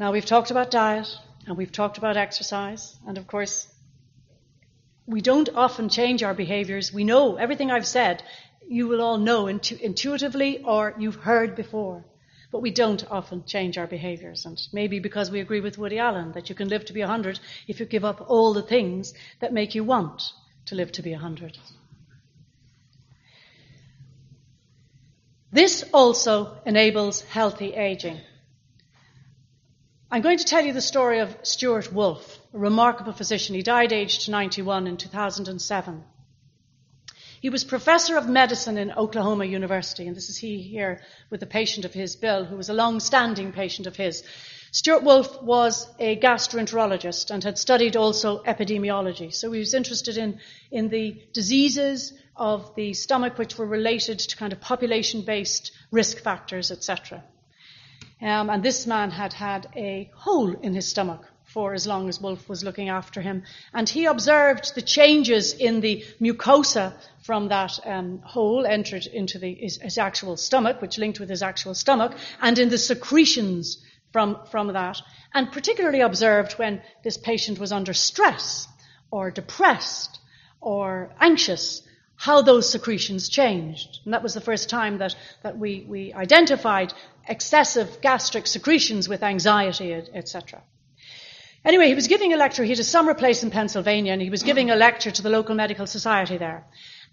[0.00, 1.14] Now, we've talked about diet
[1.46, 3.68] and we've talked about exercise, and of course,
[5.06, 6.90] we don't often change our behaviors.
[6.90, 8.22] We know everything I've said
[8.66, 12.02] you will all know intu- intuitively or you've heard before.
[12.50, 14.46] But we don't often change our behaviors.
[14.46, 17.38] And maybe because we agree with Woody Allen that you can live to be 100
[17.68, 20.32] if you give up all the things that make you want
[20.66, 21.58] to live to be 100.
[25.52, 28.20] This also enables healthy aging.
[30.12, 33.54] I'm going to tell you the story of Stewart Wolf, a remarkable physician.
[33.54, 36.04] He died aged 91 in 2007.
[37.40, 41.00] He was professor of medicine in Oklahoma University, and this is he here
[41.30, 44.24] with a patient of his, Bill, who was a long-standing patient of his.
[44.72, 49.32] Stewart Wolf was a gastroenterologist and had studied also epidemiology.
[49.32, 50.40] So he was interested in,
[50.72, 56.18] in the diseases of the stomach which were related to kind of population based risk
[56.18, 57.22] factors, etc.
[58.22, 62.20] Um, and this man had had a hole in his stomach for as long as
[62.20, 63.42] Wolf was looking after him.
[63.74, 66.92] And he observed the changes in the mucosa
[67.22, 71.42] from that um, hole entered into the, his, his, actual stomach, which linked with his
[71.42, 73.78] actual stomach, and in the secretions
[74.12, 74.98] from, from that.
[75.34, 78.68] And particularly observed when this patient was under stress
[79.10, 80.20] or depressed
[80.60, 81.82] or anxious,
[82.14, 84.00] how those secretions changed.
[84.04, 86.92] And that was the first time that, that we, we identified
[87.30, 90.60] excessive gastric secretions with anxiety, etc.
[91.64, 92.64] Anyway, he was giving a lecture.
[92.64, 95.30] He had a summer place in Pennsylvania, and he was giving a lecture to the
[95.30, 96.66] local medical society there.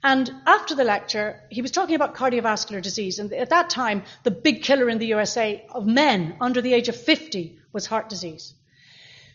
[0.03, 3.19] And after the lecture, he was talking about cardiovascular disease.
[3.19, 6.89] And at that time, the big killer in the USA of men under the age
[6.89, 8.53] of 50 was heart disease.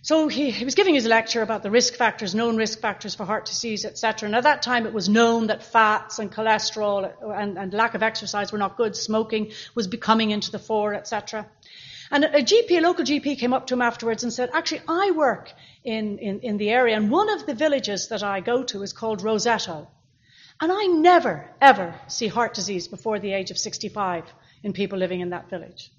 [0.05, 3.25] So he, he, was giving his lecture about the risk factors, known risk factors for
[3.25, 4.27] heart disease, etc.
[4.27, 8.03] And at that time, it was known that fats and cholesterol and, and lack of
[8.03, 8.97] exercise were not good.
[8.97, 11.47] Smoking was becoming into the fore, etc.
[12.11, 15.13] And a GP, a local GP, came up to him afterwards and said, Actually, I
[15.13, 15.53] work
[15.85, 18.93] in, in, in the area, and one of the villages that I go to is
[18.93, 19.87] called Roseto,
[20.61, 24.25] And I never, ever see heart disease before the age of 65
[24.65, 25.93] in people living in that village.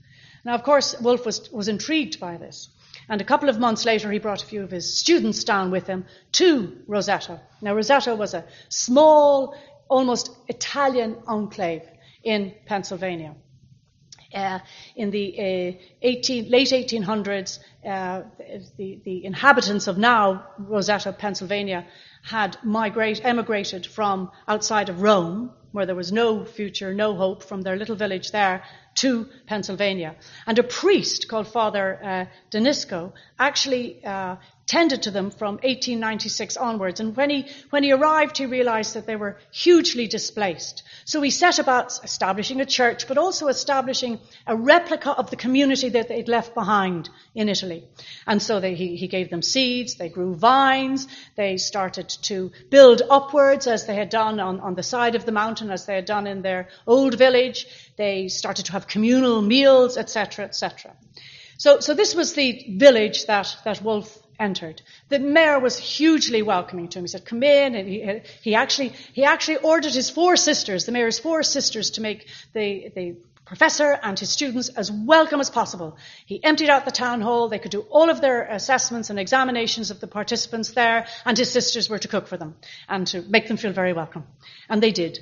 [0.44, 2.68] Now, of course, Wolf was, was intrigued by this.
[3.10, 5.88] And a couple of months later, he brought a few of his students down with
[5.88, 7.40] him to Roseto.
[7.62, 9.56] Now, Roseto was a small,
[9.90, 11.84] almost Italian enclave
[12.24, 13.36] in Pennsylvania
[14.34, 14.60] uh,
[14.96, 18.24] in the uh, 18, late 1800s, uh,
[18.78, 21.86] the, the, inhabitants of now Roseto, Pennsylvania,
[22.24, 27.62] had migrate, emigrated from outside of Rome, where there was no future, no hope, from
[27.62, 28.64] their little village there
[28.96, 30.16] to Pennsylvania.
[30.46, 34.36] And a priest called Father uh, de Nisco actually uh,
[34.66, 37.00] tended to them from 1896 onwards.
[37.00, 40.84] And when he, when he arrived, he realized that they were hugely displaced.
[41.06, 45.90] So he set about establishing a church, but also establishing a replica of the community
[45.90, 47.84] that they'd left behind in Italy.
[48.26, 53.02] And so they, he, he gave them seeds, they grew vines, they started to build
[53.10, 56.06] upwards as they had done on, on the side of the mountain, as they had
[56.06, 57.68] done in their old village.
[57.98, 60.94] They started to have communal meals, etc., etc.
[61.58, 64.82] So, so this was the village that, that Wolf entered.
[65.10, 67.06] The mayor was hugely welcoming to him.
[67.06, 67.76] He said, come in.
[67.76, 72.02] And he, he, actually, he actually ordered his four sisters, the mayor's four sisters, to
[72.02, 73.16] make the, the
[73.46, 75.98] professor and his students as welcome as possible.
[76.26, 77.50] He emptied out the town hall.
[77.50, 81.52] They could do all of their assessments and examinations of the participants there, and his
[81.52, 82.56] sisters were to cook for them
[82.88, 84.26] and to make them feel very welcome.
[84.70, 85.20] And they did.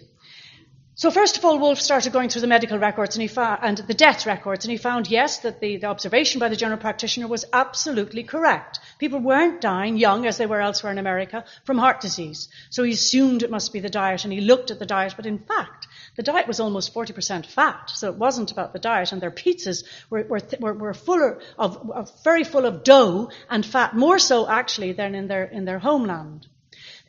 [0.94, 3.94] So first of all, Wolf started going through the medical records and, found, and the
[3.94, 7.46] death records, and he found, yes, that the, the observation by the general practitioner was
[7.54, 8.80] absolutely correct.
[9.00, 12.50] People weren't dying young, as they were elsewhere in America, from heart disease.
[12.70, 15.26] So he assumed it must be the diet, and he looked at the diet, but
[15.26, 15.88] in fact,
[16.18, 19.86] the diet was almost 40% fat, so it wasn't about the diet, and their pizzas
[20.10, 24.46] were, were, were, were full of, of, very full of dough and fat, more so
[24.46, 26.48] actually than in their, in their homeland.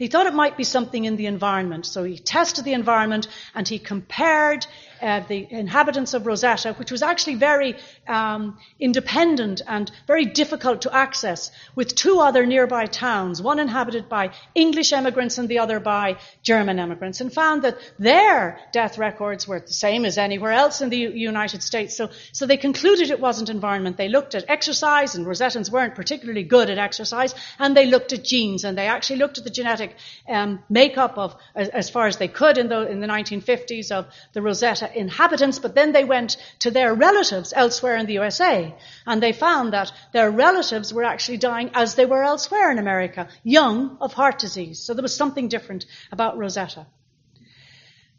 [0.03, 3.69] He thought it might be something in the environment, so he tested the environment and
[3.69, 4.67] he compared
[5.03, 7.77] uh, the inhabitants of Roseto, which was actually very
[8.07, 14.31] um, independent and very difficult to access, with two other nearby towns, one inhabited by
[14.55, 19.61] English emigrants and the other by German emigrants, and found that their death records were
[19.61, 21.97] the same as anywhere else in the U- United States.
[21.97, 23.97] So, so they concluded it wasn't environment.
[23.97, 28.25] They looked at exercise, and Rosettans weren't particularly good at exercise, and they looked at
[28.25, 29.97] genes, and they actually looked at the genetic
[30.29, 34.07] um, makeup of, as, as, far as they could in the, in the 1950s, of
[34.33, 38.75] the Roseto inhabitants, but then they went to their relatives elsewhere in the USA,
[39.07, 43.29] and they found that their relatives were actually dying as they were elsewhere in America,
[43.43, 44.79] young of heart disease.
[44.79, 46.87] So there was something different about Roseto.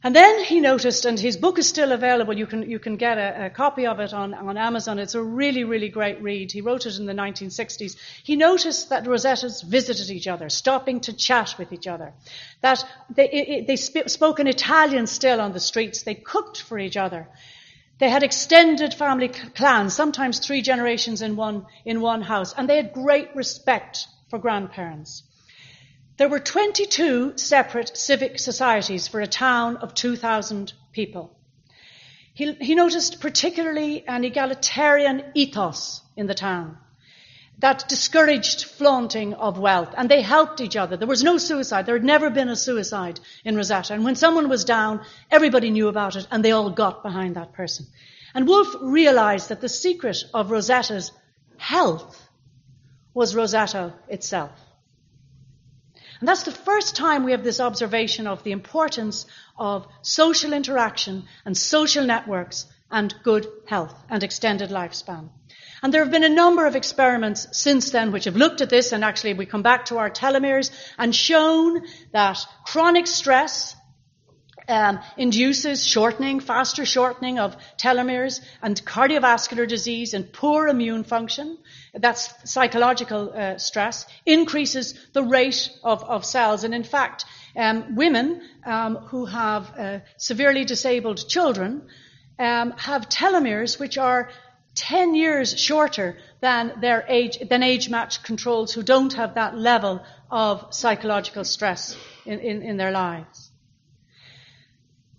[0.05, 2.37] And then he noticed, and his book is still available.
[2.37, 4.99] You can, you can get a, a, copy of it on, on Amazon.
[4.99, 6.51] It's a really, really great read.
[6.51, 7.95] He wrote it in the 1960s.
[8.21, 12.11] He noticed that Rosettas visited each other, stopping to chat with each other.
[12.59, 12.83] That
[13.15, 16.03] they, it, they sp- spoke in Italian still on the streets.
[16.03, 17.29] They cooked for each other.
[17.99, 22.53] They had extended family clans, sometimes three generations in one, in one house.
[22.57, 25.23] And they had great respect for grandparents.
[26.23, 31.37] There were 22 separate civic societies for a town of 2,000 people.
[32.33, 36.77] He, he, noticed particularly an egalitarian ethos in the town
[37.59, 40.95] that discouraged flaunting of wealth, and they helped each other.
[40.95, 41.85] There was no suicide.
[41.85, 43.91] There had never been a suicide in Roseto.
[43.93, 47.51] And when someone was down, everybody knew about it, and they all got behind that
[47.51, 47.85] person.
[48.33, 51.11] And Wolf realized that the secret of Roseto's
[51.57, 52.29] health
[53.13, 54.62] was Roseto itself.
[56.23, 59.25] And that's the first time we have this observation of the importance
[59.57, 65.27] of social interaction and social networks and good health and extended lifespan.
[65.81, 68.93] And there have been a number of experiments since then which have looked at this,
[68.93, 73.75] and actually we come back to our telomeres and shown that chronic stress
[74.67, 81.57] um, induces shortening, faster shortening of telomeres and cardiovascular disease and poor immune function.
[81.93, 86.63] That's psychological uh, stress, increases the rate of, of cells.
[86.63, 91.83] And in fact, um, women um, who have uh, severely disabled children
[92.39, 94.29] um, have telomeres which are
[94.75, 100.73] 10 years shorter than their age, than age-matched controls who don't have that level of
[100.73, 101.95] psychological stress
[102.25, 103.52] in, in, in their lives.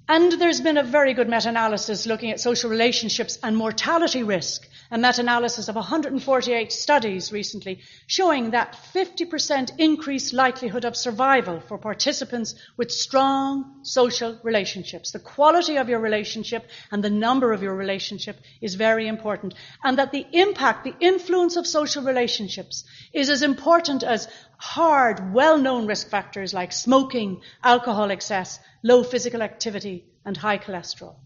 [0.09, 4.97] And there's been a very good meta-analysis looking at social relationships and mortality risk, a
[4.97, 12.93] meta-analysis of 148 studies recently, showing that 50% increased likelihood of survival for participants with
[12.93, 15.11] strong social relationships.
[15.11, 19.55] The quality of your relationship and the number of your relationship is very important.
[19.83, 24.29] And that the impact, the influence of social relationships is as important as
[24.59, 31.17] hard, well-known risk factors like smoking, alcohol excess, low physical activity, and high cholesterol.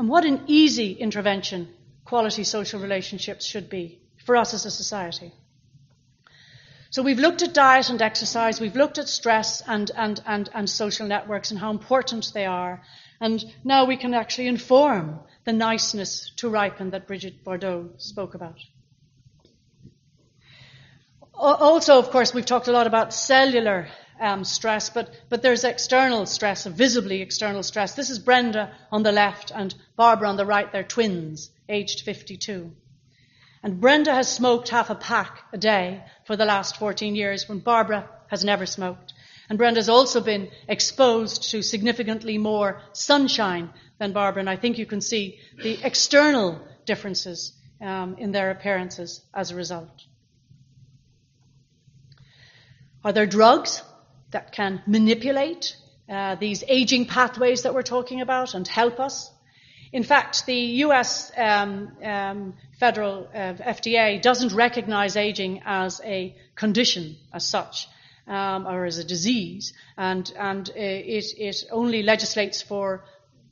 [0.00, 1.68] And what an easy intervention
[2.06, 5.30] quality social relationships should be for us as a society.
[6.88, 10.70] So we've looked at diet and exercise, we've looked at stress and, and, and, and
[10.70, 12.82] social networks and how important they are.
[13.20, 18.58] And now we can actually inform the niceness to ripen that Brigitte Bardot spoke about.
[21.34, 23.88] Also, of course, we've talked a lot about cellular
[24.20, 27.94] um, stress, but, but there's external stress, visibly external stress.
[27.94, 30.70] This is Brenda on the left and Barbara on the right.
[30.70, 32.72] They're twins, aged 52.
[33.62, 37.58] And Brenda has smoked half a pack a day for the last 14 years when
[37.58, 39.12] Barbara has never smoked.
[39.48, 44.86] And Brenda's also been exposed to significantly more sunshine than Barbara, and I think you
[44.86, 50.04] can see the external differences um, in their appearances as a result.
[53.04, 53.82] Are there drugs?
[54.30, 55.76] That can manipulate
[56.08, 59.30] uh, these aging pathways that we're talking about and help us.
[59.92, 67.16] In fact, the US um, um, federal uh, FDA doesn't recognize aging as a condition
[67.32, 67.88] as such.
[68.26, 73.02] Um, or as a disease, and, and uh, it, it only legislates for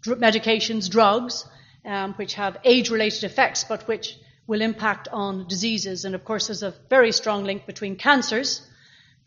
[0.02, 1.44] dr- medications, drugs,
[1.84, 4.16] um, which have age-related effects, but which
[4.46, 6.04] will impact on diseases.
[6.04, 8.62] And of course, there's a very strong link between cancers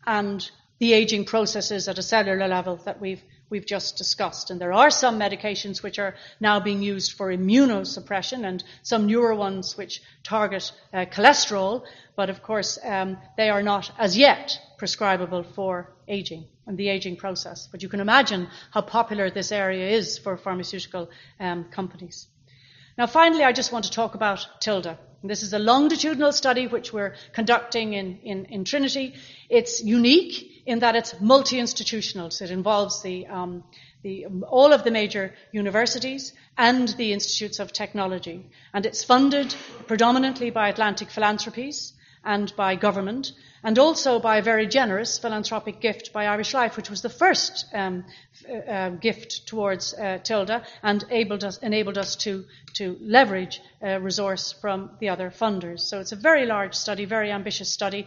[0.06, 0.48] and
[0.82, 4.50] the aging processes at a cellular level that we've, we've just discussed.
[4.50, 9.32] And there are some medications which are now being used for immunosuppression and some newer
[9.32, 11.84] ones which target uh, cholesterol,
[12.16, 17.14] but of course um, they are not as yet prescribable for aging and the aging
[17.14, 17.68] process.
[17.70, 22.26] But you can imagine how popular this area is for pharmaceutical um, companies.
[22.98, 24.98] Now finally, I just want to talk about TILDA.
[25.22, 29.14] This is a longitudinal study which we're conducting in, in, in Trinity.
[29.48, 32.30] It's unique in that it's multi-institutional.
[32.30, 33.64] So it involves the, um,
[34.02, 38.46] the, all of the major universities and the institutes of technology.
[38.72, 39.54] And it's funded
[39.86, 41.92] predominantly by Atlantic Philanthropies
[42.24, 43.32] and by government,
[43.64, 47.66] and also by a very generous philanthropic gift by Irish Life, which was the first
[47.72, 48.04] um,
[48.68, 51.04] uh, gift towards uh, Tilda and
[51.42, 52.44] us, enabled us to,
[52.74, 55.80] to leverage a resource from the other funders.
[55.80, 58.06] So it's a very large study, very ambitious study,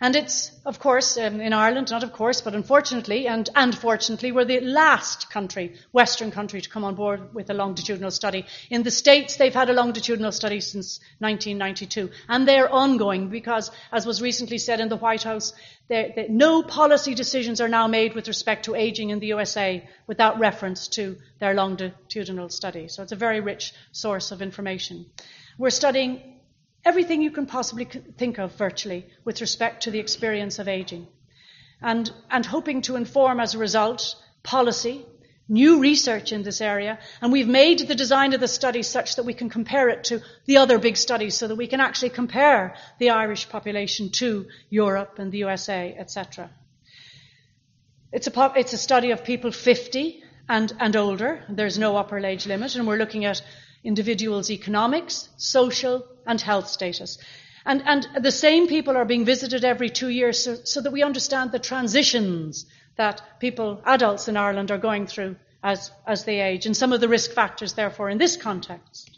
[0.00, 4.30] and it's, of course, um, in Ireland, not of course, but unfortunately, and, and fortunately,
[4.30, 8.44] we're the last country, Western country, to come on board with a longitudinal study.
[8.68, 14.04] In the States, they've had a longitudinal study since 1992, and they're ongoing because, as
[14.04, 15.54] was recently said in the White House,
[16.28, 20.88] no policy decisions are now made with respect to aging in the USA without reference
[20.88, 22.88] to their longitudinal study.
[22.88, 25.06] So it's a very rich source of information.
[25.58, 26.35] We're studying
[26.86, 31.08] everything you can possibly think of virtually with respect to the experience of aging.
[31.82, 34.14] And, and hoping to inform as a result
[34.44, 35.04] policy,
[35.48, 39.24] new research in this area, and we've made the design of the study such that
[39.24, 42.76] we can compare it to the other big studies so that we can actually compare
[42.98, 46.50] the Irish population to Europe and the USA, etc.
[48.12, 51.44] It's a, it's a study of people 50 and, and older.
[51.48, 53.42] There's no upper age limit, and we're looking at
[53.86, 57.18] individuals' economics, social, and health status.
[57.64, 61.02] And, and the same people are being visited every two years so, so that we
[61.02, 62.66] understand the transitions
[62.96, 67.00] that people, adults in Ireland, are going through as, as they age, and some of
[67.00, 69.15] the risk factors, therefore, in this context.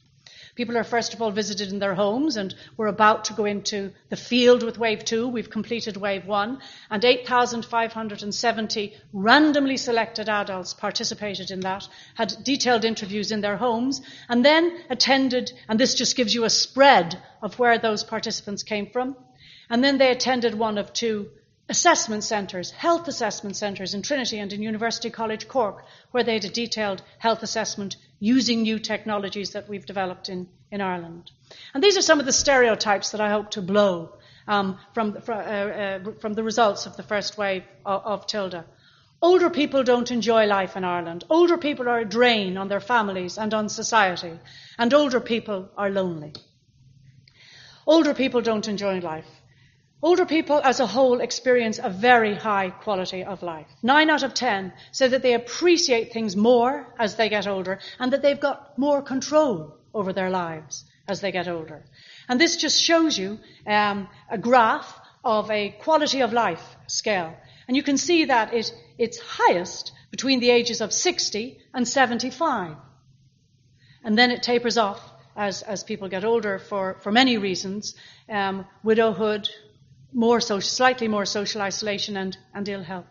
[0.59, 3.93] People are first of all visited in their homes, and we're about to go into
[4.09, 5.29] the field with wave two.
[5.29, 6.59] We've completed wave one,
[6.91, 11.87] and 8,570 randomly selected adults participated in that,
[12.17, 16.51] had detailed interviews in their homes, and then attended, and this just gives you a
[16.51, 19.15] spread of where those participants came from.
[19.71, 21.31] And then they attended one of two
[21.69, 26.45] assessment centres, health assessment centres in Trinity and in University College Cork, where they had
[26.45, 31.31] a detailed health assessment using new technologies that we've developed in, in Ireland.
[31.75, 34.13] And these are some of the stereotypes that I hope to blow
[34.47, 38.65] um, from, from, uh, uh, from, the results of the first wave of, of Tilda.
[39.21, 41.25] Older people don't enjoy life in Ireland.
[41.29, 44.39] Older people are a drain on their families and on society.
[44.79, 46.33] And older people are lonely.
[47.87, 49.27] Older people don't enjoy life.
[50.01, 53.67] Older people as a whole experience a very high quality of life.
[53.83, 58.13] Nine out of ten say that they appreciate things more as they get older and
[58.13, 61.83] that they've got more control over their lives as they get older.
[62.29, 67.35] And this just shows you um, a graph of a quality of life scale.
[67.67, 72.77] And you can see that it, it's highest between the ages of 60 and 75.
[74.05, 75.01] And then it tapers off
[75.37, 77.95] as, as people get older for, for many reasons
[78.29, 79.49] um, widowhood,
[80.13, 83.07] more social, slightly more social isolation and, and ill health.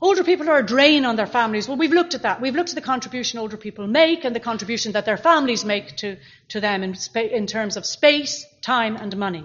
[0.00, 1.66] Older people are a drain on their families.
[1.66, 2.40] Well, we've looked at that.
[2.40, 5.96] We've looked at the contribution older people make and the contribution that their families make
[5.96, 6.16] to,
[6.48, 9.44] to them in, spa- in terms of space, time, and money.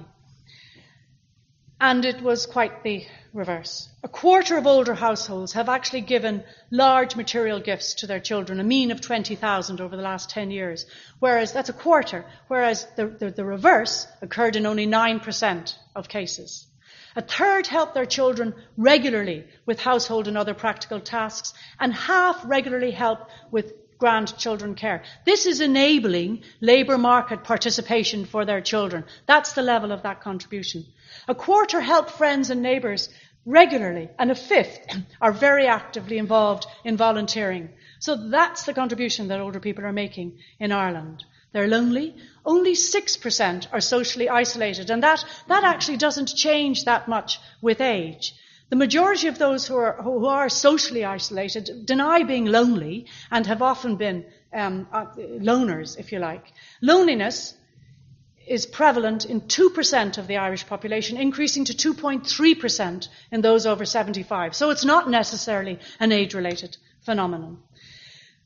[1.81, 3.89] And it was quite the reverse.
[4.03, 8.63] A quarter of older households have actually given large material gifts to their children, a
[8.63, 10.85] mean of 20,000 over the last 10 years.
[11.19, 16.67] Whereas, that's a quarter, whereas the, the, the reverse occurred in only 9% of cases.
[17.15, 22.91] A third help their children regularly with household and other practical tasks, and half regularly
[22.91, 23.73] help with
[24.03, 25.01] grandchildren care.
[25.23, 29.05] This is enabling labour market participation for their children.
[29.27, 30.85] That's the level of that contribution.
[31.29, 33.07] A quarter help friends and neighbours
[33.45, 34.81] regularly, and a fifth
[35.21, 37.69] are very actively involved in volunteering.
[37.99, 41.23] So that's the contribution that older people are making in Ireland.
[41.53, 42.13] They're lonely.
[42.43, 48.33] Only 6% are socially isolated, and that, that actually doesn't change that much with age.
[48.73, 53.61] The majority of those who are, who are socially isolated deny being lonely and have
[53.61, 56.51] often been um, uh, loners, if you like.
[56.81, 57.53] Loneliness
[58.47, 64.55] is prevalent in 2% of the Irish population, increasing to 2.3% in those over 75.
[64.55, 67.59] So it's not necessarily an age related phenomenon.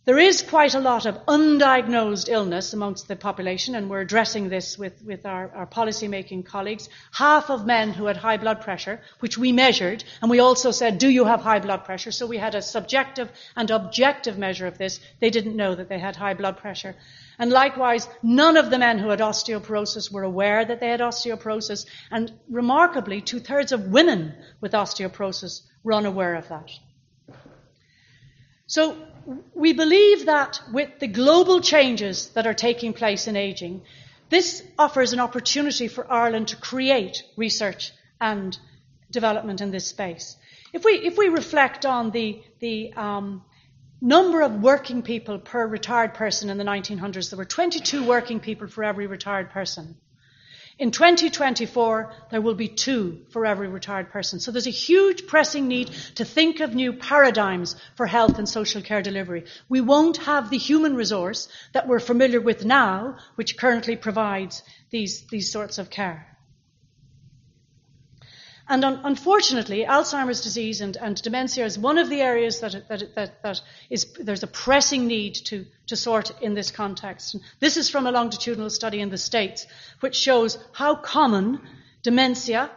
[0.08, 4.78] There is quite a lot of undiagnosed illness amongst the population, and we're addressing this
[4.78, 6.88] with, with our, our policy making colleagues.
[7.12, 10.98] Half of men who had high blood pressure, which we measured, and we also said,
[10.98, 12.14] Do you have high blood pressure?
[12.14, 15.02] So we had a subjective and objective measure of this.
[15.20, 16.96] They didn't know that they had high blood pressure.
[17.38, 21.86] And likewise, none of the men who had osteoporosis were aware that they had osteoporosis,
[22.12, 26.70] and remarkably, two thirds of women with osteoporosis were unaware of that.
[28.68, 28.98] So
[29.54, 33.82] we believe that with the global changes that are taking place in ageing,
[34.30, 38.58] this offers an opportunity for Ireland to create research and
[39.10, 40.36] development in this space.
[40.74, 43.44] If we, if we reflect on the, the um,
[44.02, 48.68] number of working people per retired person in the 1900s, there were 22 working people
[48.68, 49.96] for every retired person.
[50.80, 54.40] In 2024, there will be two for every retired person.
[54.40, 58.84] So there's a huge pressing need to think of new paradigms for health and social
[58.84, 59.46] care delivery.
[59.70, 64.62] We won't have the human resource that we're familiar with now, which currently provides
[64.92, 66.37] these, these sorts of care.
[68.70, 73.16] And un- unfortunately, Alzheimer's disease and, and, dementia is one of the areas that, that,
[73.16, 77.34] that, that is, there's a pressing need to, to sort in this context.
[77.34, 79.66] And this is from a longitudinal study in the States,
[80.02, 81.62] which shows how common
[82.04, 82.70] dementia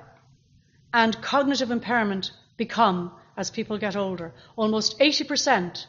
[0.95, 4.33] and cognitive impairment become as people get older.
[4.57, 5.87] Almost 80%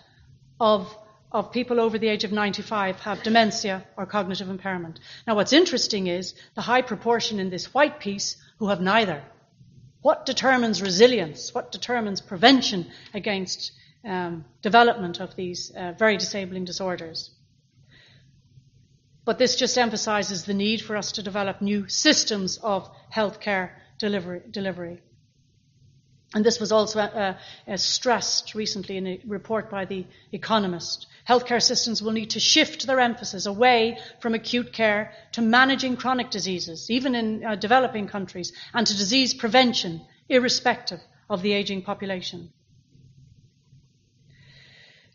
[0.59, 0.95] of
[1.31, 4.99] of people over the age of 95 have dementia or cognitive impairment.
[5.25, 9.23] Now, what's interesting is the high proportion in this white piece who have neither.
[10.01, 11.53] What determines resilience?
[11.53, 13.71] What determines prevention against
[14.03, 17.29] um, development of these uh, very disabling disorders?
[19.23, 24.41] But this just emphasizes the need for us to develop new systems of healthcare delivery.
[24.49, 25.01] delivery.
[26.33, 31.07] And this was also uh, uh, stressed recently in a report by The Economist.
[31.27, 36.29] Healthcare systems will need to shift their emphasis away from acute care to managing chronic
[36.29, 42.53] diseases, even in uh, developing countries, and to disease prevention, irrespective of the aging population.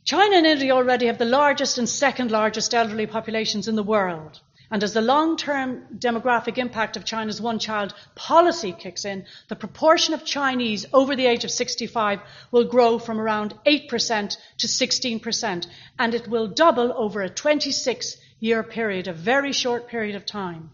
[0.05, 4.41] China and India already have the largest and second largest elderly populations in the world.
[4.71, 10.25] And as the long-term demographic impact of China's one-child policy kicks in, the proportion of
[10.25, 15.67] Chinese over the age of 65 will grow from around 8% to 16%,
[15.99, 20.71] and it will double over a 26-year period, a very short period of time.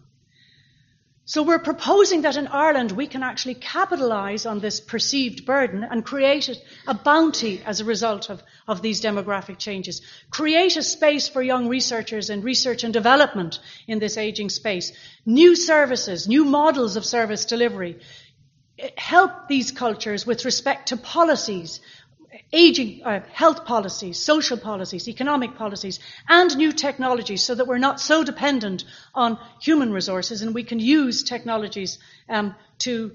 [1.25, 6.03] So we're proposing that in Ireland we can actually capitalise on this perceived burden and
[6.03, 6.49] create
[6.85, 10.01] a bounty as a result of, of these demographic changes.
[10.29, 14.91] Create a space for young researchers in research and development in this ageing space.
[15.25, 17.99] New services, new models of service delivery.
[18.97, 21.79] Help these cultures with respect to policies,
[22.53, 25.99] aging, uh, health policies, social policies, economic policies,
[26.29, 30.79] and new technologies so that we're not so dependent on human resources and we can
[30.79, 31.97] use technologies
[32.29, 33.11] um, to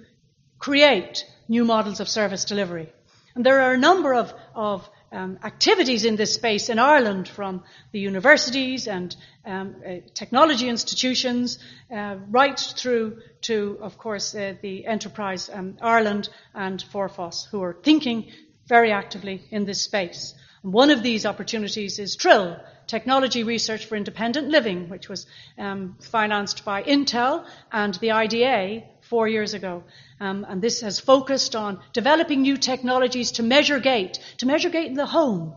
[0.59, 2.93] create new models of service delivery.
[3.35, 7.63] And there are a number of, of um, activities in this space in Ireland from
[7.93, 9.15] the universities and
[9.47, 11.59] um, uh, technology institutions
[11.91, 17.77] uh, right through to, of course, uh, the Enterprise um, Ireland and Forfás, who are
[17.83, 18.31] thinking
[18.69, 20.35] very actively in this space.
[20.63, 25.27] And one of these opportunities is TRIL, Technology Research for Independent Living, which was
[25.59, 29.85] um, financed by Intel and the IDA four years ago.
[30.21, 34.87] Um, and this has focused on developing new technologies to measure gait, to measure gait
[34.87, 35.55] in the home,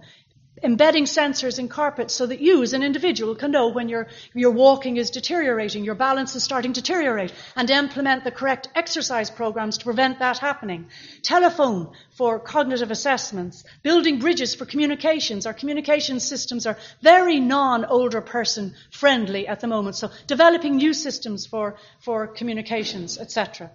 [0.64, 4.52] embedding sensors in carpets so that you as an individual can know when your, your
[4.52, 9.78] walking is deteriorating, your balance is starting to deteriorate, and implement the correct exercise programs
[9.78, 10.88] to prevent that happening.
[11.22, 15.46] Telephone for cognitive assessments, building bridges for communications.
[15.46, 21.46] Our communication systems are very non-older person friendly at the moment, so developing new systems
[21.46, 23.72] for, for communications, etc.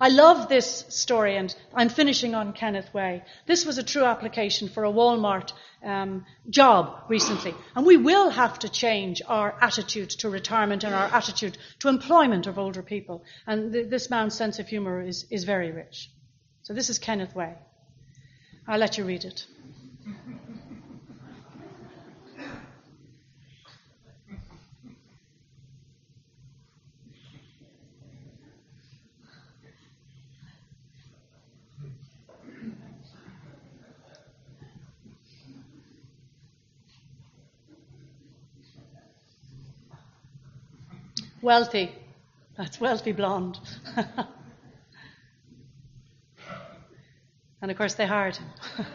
[0.00, 3.22] I love this story, and I'm finishing on Kenneth Way.
[3.46, 8.58] This was a true application for a Walmart um, job recently, and we will have
[8.60, 13.24] to change our attitude to retirement and our attitude to employment of older people.
[13.46, 16.10] And th- this man's sense of humour is, is very rich.
[16.62, 17.54] So this is Kenneth Way.
[18.68, 19.46] I'll let you read it.
[41.46, 41.94] Wealthy.
[42.58, 43.60] That's wealthy blonde.
[47.62, 48.48] and of course, they hired him.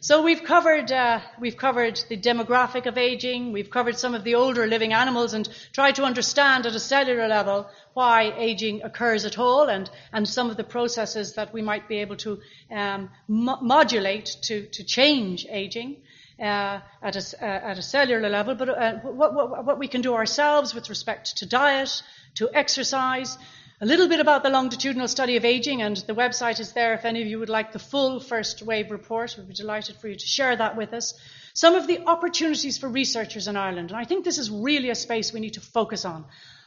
[0.00, 3.52] so we've covered uh, we've covered the demographic of aging.
[3.52, 7.28] We've covered some of the older living animals and tried to understand at a cellular
[7.28, 11.88] level why aging occurs at all and, and some of the processes that we might
[11.88, 15.96] be able to um, mo- modulate to, to change aging
[16.40, 20.02] uh, at, a, uh, at, a, cellular level, but uh, what, what, what, we can
[20.02, 22.02] do ourselves with respect to diet,
[22.34, 23.38] to exercise,
[23.80, 27.04] a little bit about the longitudinal study of aging, and the website is there if
[27.04, 29.34] any of you would like the full first wave report.
[29.36, 31.14] We'd be delighted for you to share that with us.
[31.52, 34.94] Some of the opportunities for researchers in Ireland, and I think this is really a
[34.94, 36.24] space we need to focus on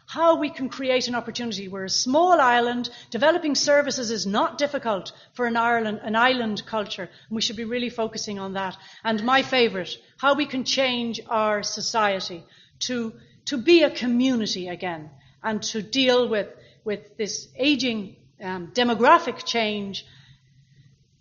[0.09, 1.67] how we can create an opportunity.
[1.67, 2.89] We're a small island.
[3.11, 7.63] Developing services is not difficult for an, Ireland, an island culture, and we should be
[7.63, 8.75] really focusing on that.
[9.03, 12.43] And my favourite, how we can change our society
[12.87, 13.13] to,
[13.45, 15.11] to be a community again
[15.43, 16.47] and to deal with,
[16.83, 20.07] with this aging um, demographic change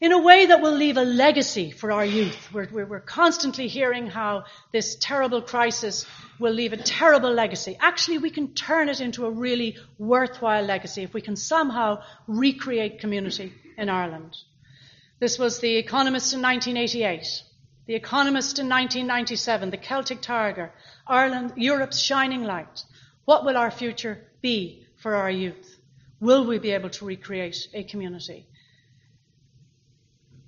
[0.01, 2.53] in a way that will leave a legacy for our youth.
[2.53, 6.07] We're, we're, constantly hearing how this terrible crisis
[6.39, 7.77] will leave a terrible legacy.
[7.81, 13.01] Actually, we can turn it into a really worthwhile legacy if we can somehow recreate
[13.01, 14.37] community in Ireland.
[15.19, 17.43] This was The Economist in 1988,
[17.87, 20.71] The Economist in 1997, The Celtic Tiger,
[21.09, 22.85] Ireland, Europe's shining light.
[23.25, 25.81] What will our future be for our youth?
[26.21, 28.47] Will we be able to recreate a community?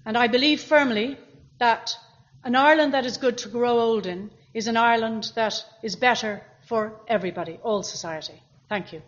[0.04, 1.18] And I believe firmly
[1.58, 1.96] that
[2.44, 6.42] an Ireland that is good to grow old in is an Ireland that is better
[6.66, 8.42] for everybody, all society.
[8.68, 9.02] Thank you.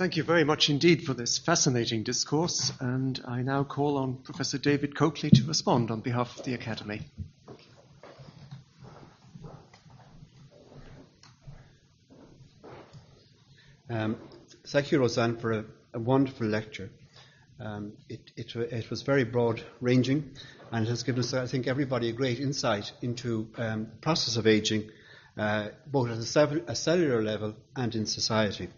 [0.00, 4.56] Thank you very much indeed for this fascinating discourse, and I now call on Professor
[4.56, 7.02] David Coakley to respond on behalf of the Academy.
[13.90, 14.16] Um,
[14.68, 16.88] thank you, Roseanne, for a, a wonderful lecture.
[17.60, 20.30] Um, it, it, it, was very broad ranging
[20.72, 24.88] and has given us, I think, everybody a great insight into um, process of aging,
[25.36, 28.70] uh, both at a, cellular level and in society.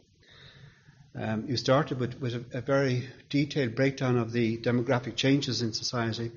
[1.14, 5.74] Um, you started with, with a, a, very detailed breakdown of the demographic changes in
[5.74, 6.32] society,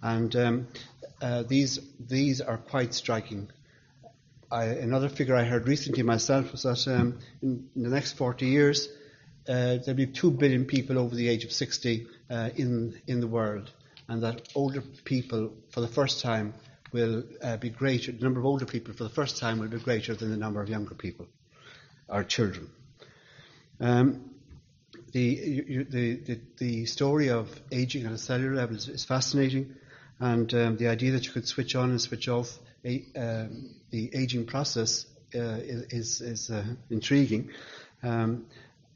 [0.00, 0.68] and um,
[1.20, 3.50] uh, these these are quite striking.
[4.50, 8.46] I, another figure I heard recently myself was that um, in, in, the next 40
[8.46, 8.88] years,
[9.48, 13.26] uh, there'll be 2 billion people over the age of 60 uh, in, in the
[13.26, 13.70] world,
[14.08, 16.54] and that older people, for the first time,
[16.92, 19.78] will uh, be greater, the number of older people for the first time will be
[19.78, 21.26] greater than the number of younger people,
[22.08, 22.70] or children.
[23.80, 24.30] Um,
[25.12, 29.74] the, you, the, the, the, story of aging at a cellular level is, is fascinating,
[30.18, 34.10] and um, the idea that you could switch on and switch off a, um, the
[34.14, 35.58] aging process uh,
[35.90, 37.50] is, is uh, intriguing.
[38.02, 38.46] Um,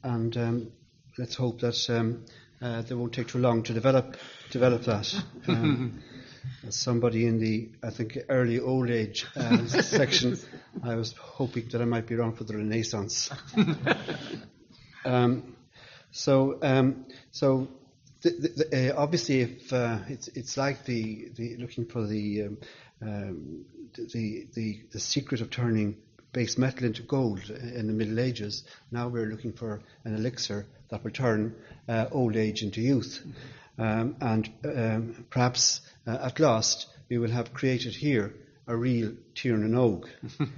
[0.03, 0.71] and um,
[1.17, 2.25] let's hope that um,
[2.61, 4.17] uh, they won't take too long to develop
[4.49, 5.13] develop that.
[5.47, 6.01] Um,
[6.67, 10.37] as somebody in the, I think, early old age uh, section,
[10.83, 13.29] I was hoping that I might be around for the Renaissance.
[15.05, 15.55] Um,
[16.11, 17.67] so, um, so
[18.21, 18.29] the,
[18.69, 22.57] the, uh, obviously, if uh, it's it's like the, the looking for the, um,
[23.01, 25.97] um, the the the secret of turning
[26.33, 28.63] base metal into gold in the Middle Ages.
[28.91, 31.55] Now we're looking for an elixir that will turn
[31.89, 33.25] uh, old age into youth,
[33.77, 38.33] um, and um, perhaps uh, at last we will have created here
[38.67, 40.05] a real nÓg.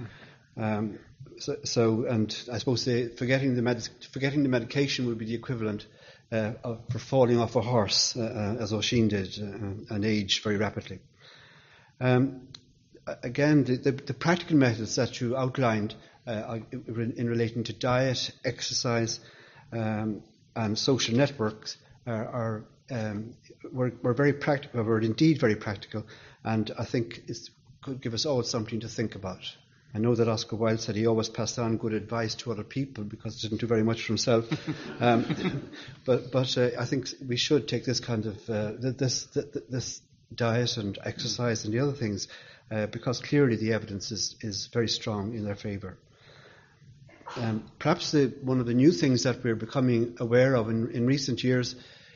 [0.56, 0.98] um,
[1.38, 5.34] so, so, and I suppose the, forgetting, the med- forgetting the medication would be the
[5.34, 5.86] equivalent
[6.32, 10.42] uh, of, for falling off a horse, uh, uh as Oisin did, uh, and age
[10.42, 11.00] very rapidly.
[12.00, 12.48] Um,
[13.22, 15.94] again, the, the, the, practical methods that you outlined
[16.26, 19.20] uh, in, in relating to diet, exercise,
[19.72, 20.22] um,
[20.56, 21.76] and social networks
[22.06, 23.34] are, are um,
[23.72, 26.06] were, were, very practical, were indeed very practical,
[26.42, 27.38] and I think it
[27.82, 29.40] could give us all something to think about.
[29.94, 33.04] I know that Oscar Wilde said he always passed on good advice to other people
[33.04, 34.44] because he didn't do very much for himself.
[35.00, 35.70] um,
[36.04, 39.26] but but uh, I think we should take this kind of uh, this
[39.70, 40.02] this
[40.34, 42.28] diet and exercise and the other things
[42.70, 45.96] uh, because clearly the evidence is, is very strong in their favour.
[47.36, 51.06] Um, perhaps the, one of the new things that we're becoming aware of in, in
[51.06, 51.74] recent years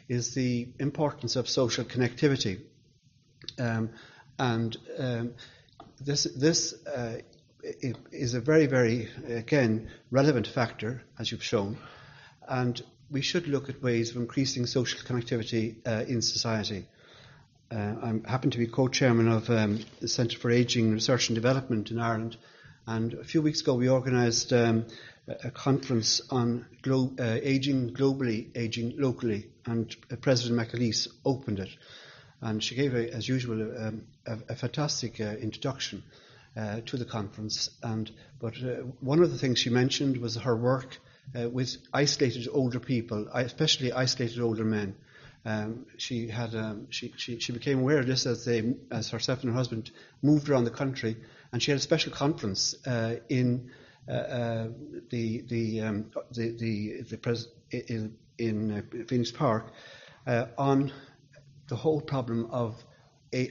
[0.08, 2.60] is the importance of social connectivity.
[3.58, 3.90] Um,
[4.38, 5.34] and um,
[6.00, 7.18] this, this uh,
[8.12, 11.78] is a very, very, again, relevant factor, as you've shown,
[12.46, 16.86] and we should look at ways of increasing social connectivity uh, in society.
[17.70, 17.94] Uh,
[18.24, 21.98] I happen to be co-chairman of um, the Centre for Ageing Research and Development in
[21.98, 22.36] Ireland,
[22.86, 24.86] and a few weeks ago we organised um,
[25.26, 31.70] a conference on glo- uh, ageing globally, ageing locally, and uh, President McAleese opened it,
[32.40, 36.02] and she gave, a, as usual, um, a, a, fantastic uh, introduction
[36.56, 37.70] uh, to the conference.
[37.82, 40.98] And but uh, one of the things she mentioned was her work
[41.38, 44.96] uh, with isolated older people, especially isolated older men.
[45.44, 49.42] Um, she had um, she, she, she became aware of this as they as herself
[49.42, 49.90] and her husband
[50.20, 51.16] moved around the country,
[51.52, 53.70] and she had a special conference uh, in
[54.08, 54.68] uh, uh,
[55.10, 59.72] the the, um, the the the pres- in, in Phoenix Park
[60.26, 60.92] on
[61.68, 62.82] the whole problem of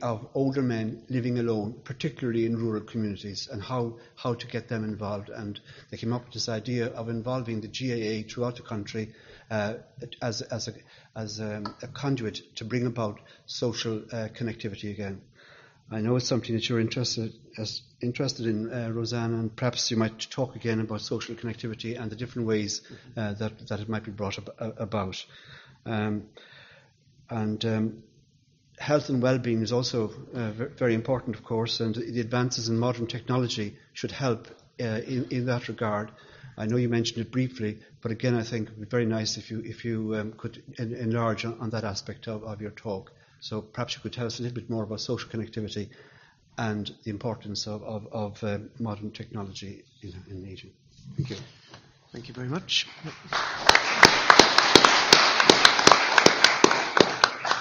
[0.02, 4.84] of older men living alone, particularly in rural communities, and how, how to get them
[4.84, 5.30] involved.
[5.30, 5.60] And
[5.92, 9.14] they came up with this idea of involving the GAA throughout the country
[9.52, 9.76] uh,
[10.22, 10.74] as, as, a,
[11.16, 15.22] as um, a, conduit to bring about social uh, connectivity again.
[15.90, 17.34] I know it's something that you're interested
[18.02, 22.16] interested in, uh, Roseanne, and perhaps you might talk again about social connectivity and the
[22.16, 22.82] different ways
[23.16, 25.26] uh, that that it might be brought ab- about.
[25.86, 26.26] Um,
[27.30, 28.04] and um,
[28.78, 33.08] health and well-being is also uh, very important, of course, and the advances in modern
[33.08, 34.48] technology should help
[34.80, 36.12] uh, in, in, that regard.
[36.58, 39.38] I know you mentioned it briefly, but again, I think it would be very nice
[39.38, 42.72] if you if you um, could en- enlarge on, on, that aspect of, of your
[42.72, 43.12] talk.
[43.40, 45.90] So perhaps you could tell us a little bit more about social connectivity
[46.58, 50.72] and the importance of, of, of uh, modern technology in, in aging.
[51.16, 51.36] Thank you.
[52.12, 52.88] Thank you very much.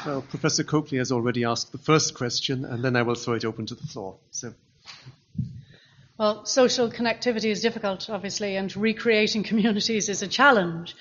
[0.06, 3.44] Well, Professor Coakley has already asked the first question, and then I will throw it
[3.44, 4.14] open to the floor.
[4.30, 4.54] So.
[6.16, 10.94] Well, social connectivity is difficult, obviously, and recreating communities is a challenge.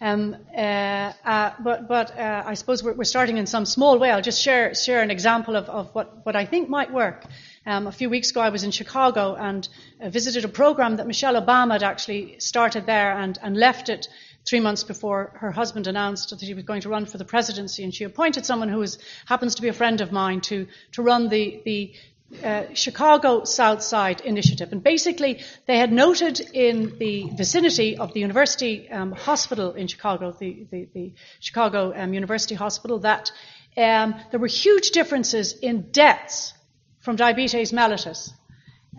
[0.00, 4.10] Um, uh, uh, but, but uh, I suppose we're, we're, starting in some small way.
[4.10, 7.26] I'll just share, share an example of, of what, what I think might work.
[7.66, 9.68] Um, a few weeks ago, I was in Chicago and
[10.00, 14.08] uh, visited a program that Michelle Obama had actually started there and, and left it
[14.46, 17.82] three months before her husband announced that he was going to run for the presidency,
[17.82, 21.02] and she appointed someone who is, happens to be a friend of mine to, to
[21.02, 21.92] run the, the
[22.42, 24.72] uh, Chicago South Side Initiative.
[24.72, 30.32] And basically, they had noted in the vicinity of the University um, Hospital in Chicago,
[30.32, 33.30] the, the, the Chicago um, University Hospital, that
[33.76, 36.52] um, there were huge differences in deaths
[37.00, 38.32] from diabetes mellitus.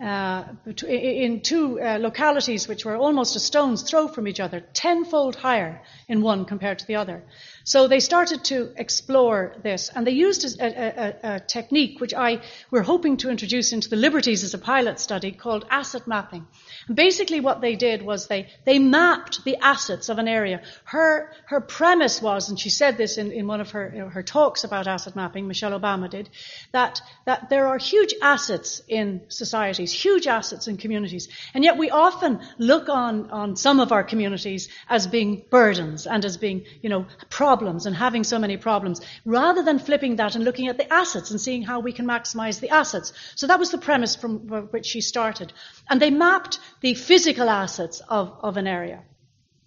[0.00, 0.44] Uh,
[0.86, 5.82] in two uh, localities which were almost a stone's throw from each other, tenfold higher
[6.06, 7.24] in one compared to the other.
[7.68, 12.40] So they started to explore this, and they used a, a, a, technique which I
[12.70, 16.46] were hoping to introduce into the Liberties as a pilot study called asset mapping.
[16.86, 20.62] And basically, what they did was they they mapped the assets of an area.
[20.84, 24.64] Her her premise was, and she said this in, in one of her her talks
[24.64, 25.46] about asset mapping.
[25.46, 26.30] Michelle Obama did
[26.72, 31.90] that that there are huge assets in societies, huge assets in communities, and yet we
[31.90, 36.88] often look on on some of our communities as being burdens and as being you
[36.88, 40.78] know problems problems and having so many problems, rather than flipping that and looking at
[40.78, 43.12] the assets and seeing how we can maximize the assets.
[43.34, 44.38] So that was the premise from
[44.70, 45.52] which she started.
[45.90, 49.02] And they mapped the physical assets of, of an area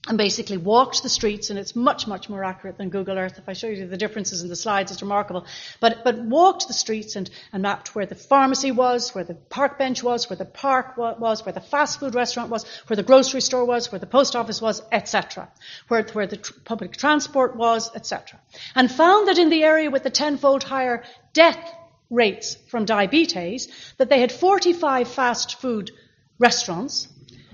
[0.08, 3.38] and basically walked the streets, and it's much, much more accurate than Google Earth.
[3.38, 5.46] If I show you the differences in the slides, it's remarkable.
[5.80, 9.78] But, but walked the streets and, and mapped where the pharmacy was, where the park
[9.78, 13.42] bench was, where the park was, where the fast food restaurant was, where the grocery
[13.42, 15.48] store was, where the post office was, etc.
[15.88, 18.40] Where, where the tr- public transport was, etc.
[18.74, 21.76] And found that in the area with the tenfold higher death
[22.10, 25.92] rates from diabetes, that they had 45 fast food
[26.40, 27.08] restaurants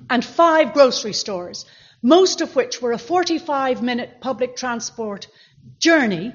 [0.10, 1.66] and five grocery stores
[2.02, 5.28] most of which were a 45 minute public transport
[5.80, 6.34] journey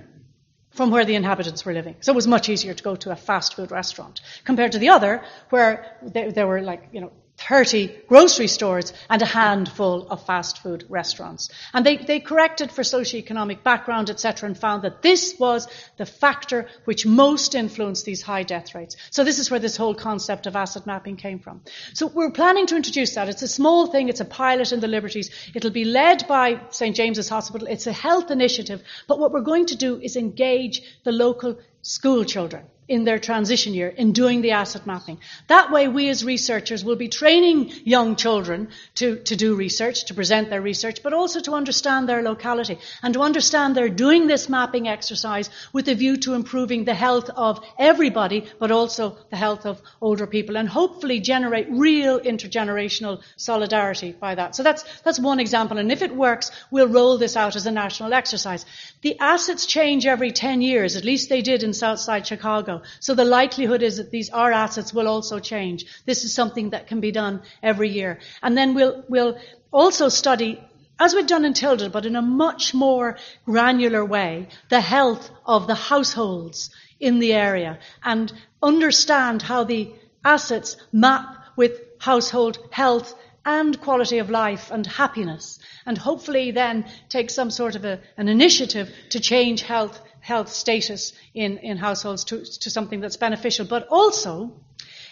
[0.70, 1.96] from where the inhabitants were living.
[2.00, 4.88] So it was much easier to go to a fast food restaurant compared to the
[4.88, 7.12] other where there were like, you know,
[7.48, 11.50] 30 grocery stores and a handful of fast food restaurants.
[11.72, 16.68] And they, they corrected for socioeconomic background, etc., and found that this was the factor
[16.84, 18.96] which most influenced these high death rates.
[19.10, 21.62] So this is where this whole concept of asset mapping came from.
[21.94, 23.28] So we're planning to introduce that.
[23.28, 25.30] It's a small thing, it's a pilot in the Liberties.
[25.54, 26.94] It'll be led by St.
[26.94, 27.68] James's Hospital.
[27.68, 28.82] It's a health initiative.
[29.06, 33.74] But what we're going to do is engage the local school children in their transition
[33.74, 35.18] year in doing the asset mapping.
[35.46, 40.14] That way, we as researchers will be training young children to, to do research, to
[40.14, 44.48] present their research, but also to understand their locality and to understand they're doing this
[44.48, 49.64] mapping exercise with a view to improving the health of everybody, but also the health
[49.64, 54.56] of older people and hopefully generate real intergenerational solidarity by that.
[54.56, 55.78] So that's, that's one example.
[55.78, 58.66] And if it works, we'll roll this out as a national exercise.
[59.02, 62.71] The assets change every 10 years, at least they did in Southside Chicago.
[63.00, 65.84] So the likelihood is that these our assets will also change.
[66.06, 68.20] This is something that can be done every year.
[68.42, 69.36] And then we'll, we'll
[69.70, 70.60] also study
[70.98, 75.66] as we've done in Tilda, but in a much more granular way, the health of
[75.66, 76.70] the households
[77.00, 79.92] in the area and understand how the
[80.24, 83.14] assets map with household health
[83.44, 88.28] and quality of life and happiness, and hopefully then take some sort of a, an
[88.28, 93.66] initiative to change health health status in, in households to, to something that's beneficial.
[93.66, 94.52] But also,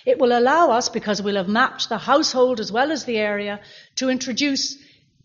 [0.07, 3.61] it will allow us, because we'll have mapped the household as well as the area,
[3.97, 4.79] to introduce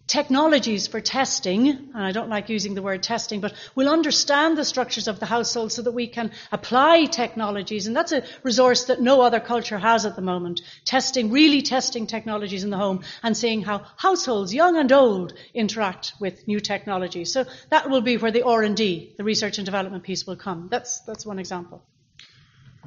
[0.07, 4.65] technologies for testing, and I don't like using the word testing, but we'll understand the
[4.65, 9.01] structures of the household so that we can apply technologies, and that's a resource that
[9.01, 10.61] no other culture has at the moment.
[10.85, 16.13] Testing, really testing technologies in the home and seeing how households, young and old, interact
[16.19, 17.33] with new technologies.
[17.33, 20.67] So that will be where the R&D, the research and development piece will come.
[20.69, 21.83] That's, that's one example.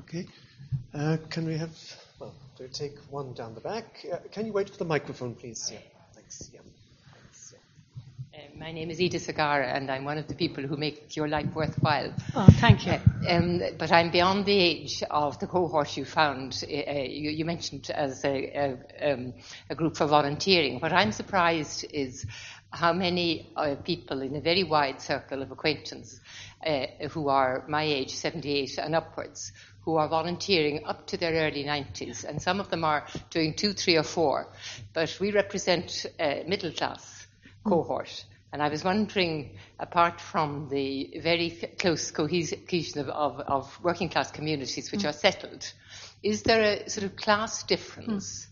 [0.01, 0.27] Okay.
[0.95, 1.71] Uh, can we have,
[2.21, 4.07] well, do take one down the back.
[4.11, 5.71] Uh, can you wait for the microphone, please?
[5.73, 5.81] Yeah,
[6.15, 6.51] thanks.
[6.55, 6.61] Yeah.
[8.39, 11.27] Um, my name is Edith Sagarra, and I'm one of the people who make your
[11.29, 12.13] life worthwhile.
[12.37, 12.93] Oh, thank you.
[12.93, 17.45] Uh, um, but I'm beyond the age of the cohort you found, uh, you, you,
[17.45, 19.35] mentioned as a, a, um,
[19.71, 20.79] a, group for volunteering.
[20.79, 22.27] What I'm surprised is
[22.71, 26.21] how many uh, people in a very wide circle of acquaintance
[26.65, 31.65] uh, who are my age, 78 and upwards, who are volunteering up to their early
[31.65, 34.47] 90s, and some of them are doing two, three, or four.
[34.93, 37.18] But we represent uh, middle class
[37.69, 38.25] cohort.
[38.53, 44.31] And I was wondering, apart from the very close cohesion of, of, of working class
[44.31, 45.09] communities which mm.
[45.11, 45.71] are settled,
[46.23, 48.48] is there a sort of class difference mm.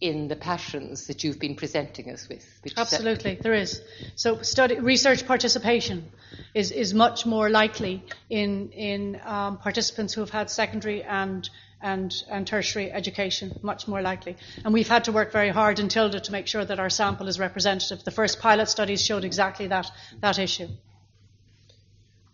[0.00, 2.44] In the passions that you've been presenting us with.
[2.76, 3.80] Absolutely, there is.
[4.14, 6.10] So, study, research participation
[6.54, 11.48] is, is much more likely in, in um, participants who have had secondary and,
[11.80, 14.36] and, and tertiary education, much more likely.
[14.64, 17.28] And we've had to work very hard in Tilda to make sure that our sample
[17.28, 18.04] is representative.
[18.04, 19.90] The first pilot studies showed exactly that,
[20.20, 20.68] that issue.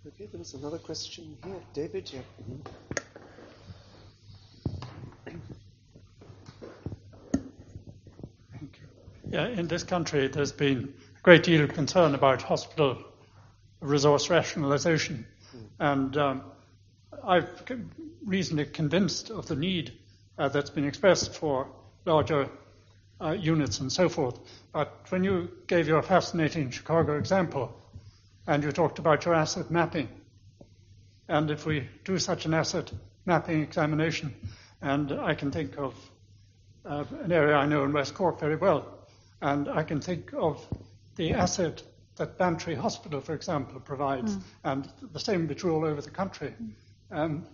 [0.05, 1.61] Okay, there was another question here.
[1.75, 2.21] David, yeah.
[2.43, 2.83] Mm-hmm.
[5.27, 5.31] Yeah,
[9.33, 12.99] in this country, there's been a great deal of concern about hospital
[13.81, 15.27] resource rationalization.
[15.55, 15.67] Mm.
[15.81, 16.43] And um,
[17.25, 17.65] I've
[18.25, 19.93] reasonably convinced of the need
[20.39, 21.69] uh, that's been expressed for
[22.05, 22.49] larger
[23.21, 24.39] uh, units and so forth.
[24.73, 27.73] But when you gave your fascinating Chicago example,
[28.47, 30.09] and you talked about your asset mapping,
[31.29, 32.93] and if we do such an asset
[33.25, 34.35] mapping examination,
[34.81, 35.95] and I can think of
[36.85, 39.02] uh, an area I know in West Cork very well,
[39.43, 40.65] and I can think of
[41.17, 41.83] the asset
[42.17, 44.43] that Bantry Hospital, for example, provides, mm.
[44.65, 46.55] and the same would be true all over the country.
[47.11, 47.45] Um,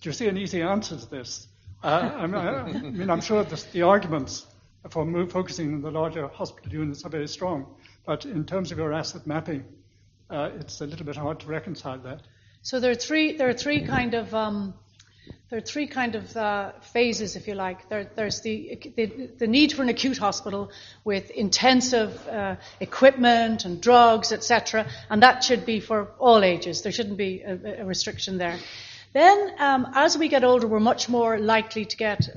[0.00, 1.48] do you see an easy answer to this?
[1.82, 4.46] Uh, I, mean, I, I, mean, I'm sure the arguments
[4.90, 7.66] for move, focusing on the larger hospital units are very strong,
[8.06, 9.64] but in terms of your asset mapping,
[10.30, 12.22] uh, it's a little bit hard to reconcile that.
[12.62, 13.36] So there are three.
[13.36, 14.74] There are three kind of um,
[15.52, 17.86] there are three kind of uh, phases, if you like.
[17.90, 20.70] There, there's the, the, the, need for an acute hospital
[21.04, 26.80] with intensive uh, equipment and drugs, etc., and that should be for all ages.
[26.80, 28.58] There shouldn't be a, a restriction there.
[29.12, 32.30] Then, um, as we get older, we're much more likely to get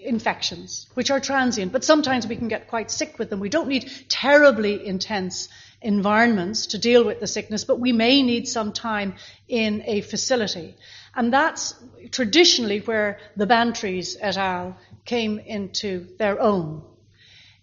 [0.00, 3.40] infections, which are transient, but sometimes we can get quite sick with them.
[3.40, 5.50] We don't need terribly intense
[5.82, 9.16] environments to deal with the sickness, but we may need some time
[9.48, 10.76] in a facility.
[11.14, 11.74] And that's
[12.10, 14.76] traditionally where the Bantries et al.
[15.04, 16.82] came into their own.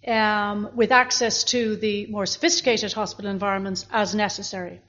[0.08, 4.80] Um, with access to the more sophisticated hospital environments as necessary.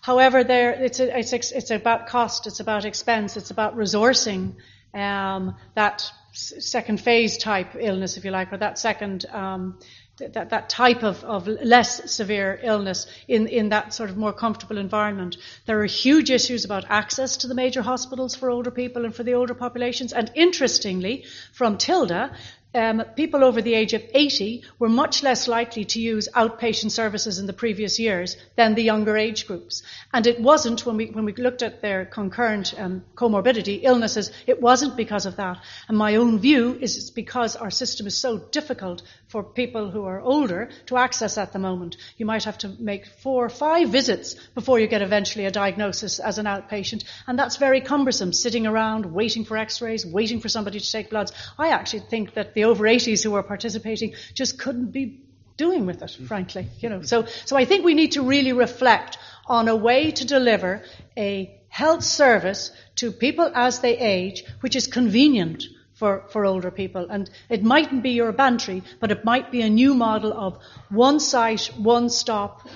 [0.00, 4.56] However, there, it's, a, it's, it's, about cost, it's about expense, it's about resourcing
[4.92, 9.78] um, that second phase type illness, if you like, or that second um,
[10.18, 14.78] that, that type of, of less severe illness in, in that sort of more comfortable
[14.78, 15.36] environment.
[15.66, 19.24] There are huge issues about access to the major hospitals for older people and for
[19.24, 20.12] the older populations.
[20.12, 22.30] And interestingly, from Tilda,
[22.74, 27.38] um, people over the age of 80 were much less likely to use outpatient services
[27.38, 29.84] in the previous years than the younger age groups.
[30.12, 34.60] And it wasn't, when we, when we looked at their concurrent um, comorbidity, illnesses, it
[34.60, 35.58] wasn't because of that.
[35.88, 39.02] And my own view is it's because our system is so difficult
[39.34, 41.96] for people who are older to access at the moment.
[42.16, 46.20] You might have to make four or five visits before you get eventually a diagnosis
[46.20, 47.02] as an outpatient.
[47.26, 51.32] And that's very cumbersome, sitting around, waiting for x-rays, waiting for somebody to take bloods.
[51.58, 55.24] I actually think that the over 80s who were participating just couldn't be
[55.56, 56.26] doing with it, mm-hmm.
[56.26, 56.68] frankly.
[56.78, 60.24] You know, so, so I think we need to really reflect on a way to
[60.24, 60.84] deliver
[61.16, 62.70] a health service
[63.02, 65.64] to people as they age, which is convenient
[66.04, 67.06] for, for older people.
[67.08, 70.58] And it mightn't be your Bantry, but it might be a new model of
[70.90, 72.68] one site, one stop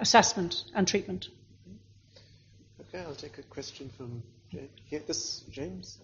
[0.00, 1.28] assessment and treatment.
[2.80, 5.00] Okay, I'll take a question from here.
[5.06, 5.98] This James.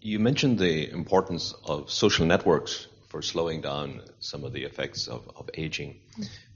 [0.00, 5.30] You mentioned the importance of social networks for slowing down some of the effects of,
[5.36, 6.00] of aging.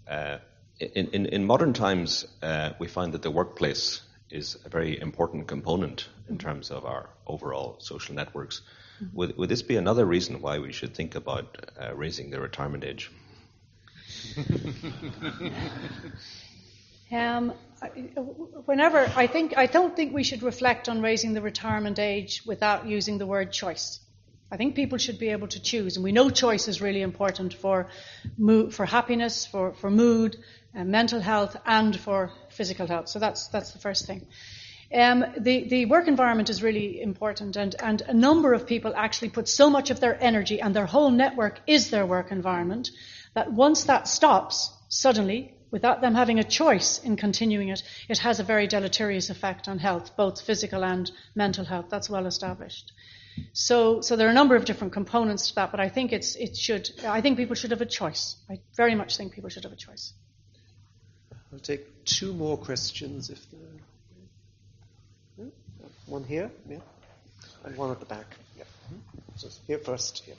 [0.08, 0.38] Uh,
[0.94, 5.46] in, in, in, modern times, uh, we find that the workplace is a very important
[5.46, 8.62] component in terms of our overall social networks.
[9.12, 12.84] Would, would this be another reason why we should think about uh, raising the retirement
[12.84, 13.10] age?
[17.12, 17.52] Um,
[18.64, 22.86] whenever I think I don't think we should reflect on raising the retirement age without
[22.86, 24.00] using the word choice.
[24.54, 27.54] I think people should be able to choose, and we know choice is really important
[27.54, 27.88] for
[28.38, 30.36] mood, for happiness, for for mood,
[30.76, 33.08] uh, mental health, and for physical health.
[33.08, 34.28] So that's that's the first thing.
[34.94, 39.30] Um, the, the work environment is really important, and, and a number of people actually
[39.30, 42.90] put so much of their energy and their whole network is their work environment
[43.34, 48.38] that once that stops, suddenly without them having a choice in continuing it, it has
[48.38, 51.86] a very deleterious effect on health, both physical and mental health.
[51.90, 52.92] That's well established.
[53.52, 56.36] So, so there are a number of different components to that, but I think it's,
[56.36, 58.36] it should, I think people should have a choice.
[58.48, 60.12] I very much think people should have a choice.
[61.52, 65.50] I'll take two more questions if there are...
[66.06, 66.78] one here, yeah,
[67.64, 68.36] and one at the back.
[68.56, 68.64] Yeah.
[68.64, 69.20] Mm-hmm.
[69.36, 70.34] So here first, here.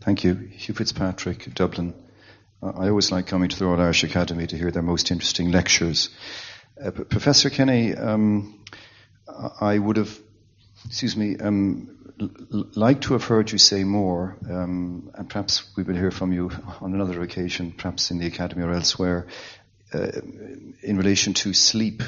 [0.00, 0.34] Thank you.
[0.34, 1.92] Hugh Fitzpatrick, Dublin
[2.74, 6.10] I always like coming to the Royal Irish Academy to hear their most interesting lectures.
[6.82, 8.62] Uh, Professor Kenny, um,
[9.60, 10.18] I would have,
[10.86, 15.82] excuse me, um, l- like to have heard you say more, um, and perhaps we
[15.82, 19.26] will hear from you on another occasion, perhaps in the Academy or elsewhere,
[19.94, 20.08] uh,
[20.82, 22.02] in relation to sleep,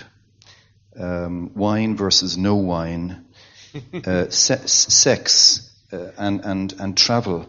[0.99, 3.25] um, wine versus no wine,
[4.07, 7.49] uh, se- sex, uh, and, and, and travel.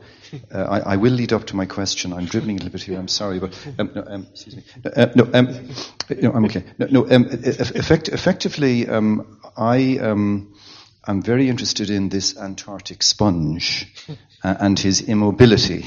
[0.53, 2.14] Uh, I, I, will lead up to my question.
[2.14, 2.99] I'm dribbling a little bit here.
[2.99, 4.64] I'm sorry, but um, no, um, excuse me.
[4.85, 5.69] Uh, no, um,
[6.22, 6.64] no, I'm okay.
[6.77, 10.53] No, no um, effect, effectively, um, I am
[11.06, 13.88] um, very interested in this Antarctic sponge
[14.43, 15.85] uh, and his immobility.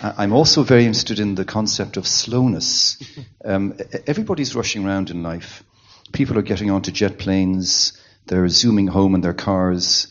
[0.00, 2.98] Uh, I'm also very interested in the concept of slowness.
[3.44, 5.64] Everybody's rushing around in life.
[6.12, 7.92] People are getting onto jet planes.
[8.26, 10.08] They're zooming home in their cars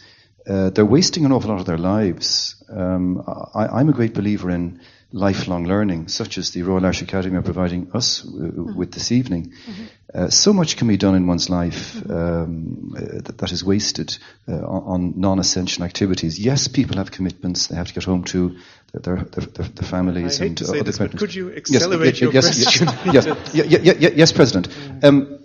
[0.52, 2.62] uh, they're wasting an awful lot of their lives.
[2.70, 3.24] Um,
[3.54, 4.82] I, am a great believer in
[5.14, 8.76] lifelong learning, such as the Royal Irish Academy are providing us w- mm-hmm.
[8.76, 9.52] with this evening.
[9.52, 9.84] Mm-hmm.
[10.14, 12.12] Uh, so much can be done in one's life mm-hmm.
[12.12, 14.18] um, uh, that, that is wasted
[14.48, 16.38] uh, on, on, non-essential activities.
[16.38, 18.58] Yes, people have commitments; they have to get home to
[18.94, 21.22] their, their, their, their families I hate and to say other this, commitments.
[21.22, 22.88] But could you accelerate yes, your yes, question?
[23.14, 24.68] Yes, yes, yes, yes, President.
[25.02, 25.40] Um,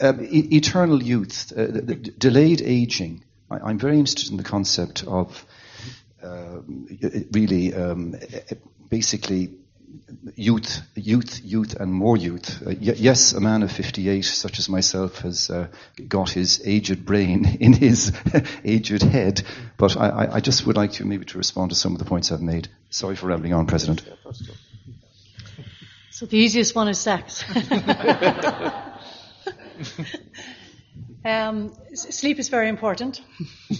[0.00, 4.42] um, e- eternal youth, uh, the, the delayed aging I, am very interested in the
[4.42, 5.44] concept of
[6.22, 6.60] uh,
[7.32, 8.16] really um,
[8.88, 9.50] basically
[10.34, 12.62] youth, youth, youth, and more youth.
[12.62, 15.68] Uh, y- yes, a man of 58, such as myself, has uh,
[16.08, 18.12] got his aged brain in his
[18.64, 19.42] aged head.
[19.76, 22.32] But I, I, just would like to maybe to respond to some of the points
[22.32, 22.68] I've made.
[22.90, 24.02] Sorry for rambling on, President.
[26.10, 27.44] So the easiest one is sex.
[31.26, 33.20] Um, sleep is very important.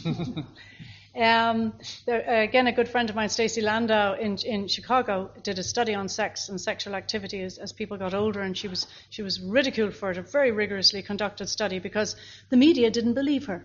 [1.16, 1.74] um,
[2.04, 5.94] there, again, a good friend of mine, Stacy Lindau, in, in Chicago, did a study
[5.94, 9.38] on sex and sexual activity as, as people got older, and she was she was
[9.40, 10.18] ridiculed for it.
[10.18, 12.16] A very rigorously conducted study because
[12.50, 13.64] the media didn't believe her.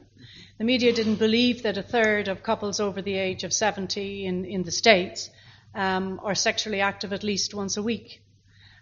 [0.59, 4.45] The media didn't believe that a third of couples over the age of 70 in,
[4.45, 5.31] in the States
[5.73, 8.21] um, are sexually active at least once a week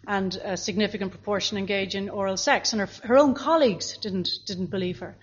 [0.07, 2.73] and a significant proportion engage in oral sex.
[2.73, 5.15] And her, her own colleagues didn't didn't believe her.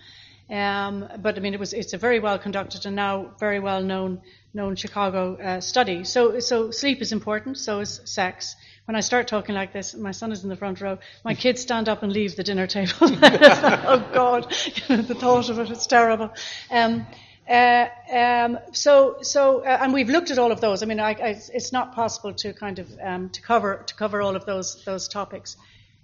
[0.48, 3.82] Um, but I mean, it was it's a very well conducted and now very well
[3.82, 4.20] known
[4.54, 6.04] known Chicago uh, study.
[6.04, 7.58] So so sleep is important.
[7.58, 8.54] So is sex.
[8.84, 10.98] When I start talking like this, my son is in the front row.
[11.24, 12.92] My kids stand up and leave the dinner table.
[13.00, 14.44] oh God,
[14.88, 16.30] the thought of it, it's terrible.
[16.70, 17.04] Um,
[17.48, 20.82] uh, um, so, so, uh, and we've looked at all of those.
[20.82, 24.20] I mean, I, I, it's not possible to kind of um, to cover to cover
[24.20, 25.56] all of those those topics.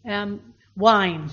[0.08, 1.30] Um, wine,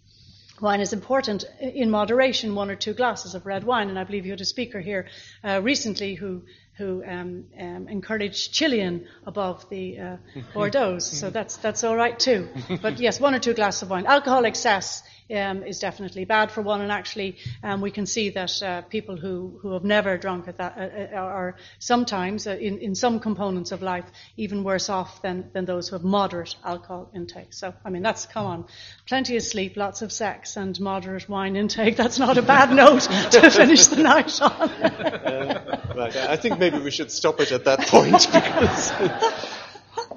[0.60, 2.54] wine is important in moderation.
[2.54, 5.08] One or two glasses of red wine, and I believe you had a speaker here
[5.44, 6.42] uh, recently who
[6.78, 10.16] who um, um, encouraged Chilean above the uh,
[10.54, 10.98] Bordeaux.
[10.98, 12.48] so that's that's all right too.
[12.82, 14.06] But yes, one or two glasses of wine.
[14.06, 15.02] Alcohol excess
[15.32, 16.80] um, is definitely bad for one.
[16.80, 20.58] And actually, um, we can see that uh, people who, who have never drunk at
[20.58, 24.04] that uh, uh are sometimes, uh, in, in some components of life,
[24.36, 27.52] even worse off than, than those who have moderate alcohol intake.
[27.52, 28.64] So, I mean, that's, come on,
[29.06, 31.96] plenty of sleep, lots of sex, and moderate wine intake.
[31.96, 33.02] That's not a bad note
[33.32, 34.50] to finish the night on.
[34.52, 38.92] uh, right, I think maybe we should stop it at that point because.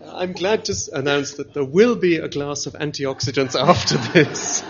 [0.07, 4.63] I'm glad to announce that there will be a glass of antioxidants after this.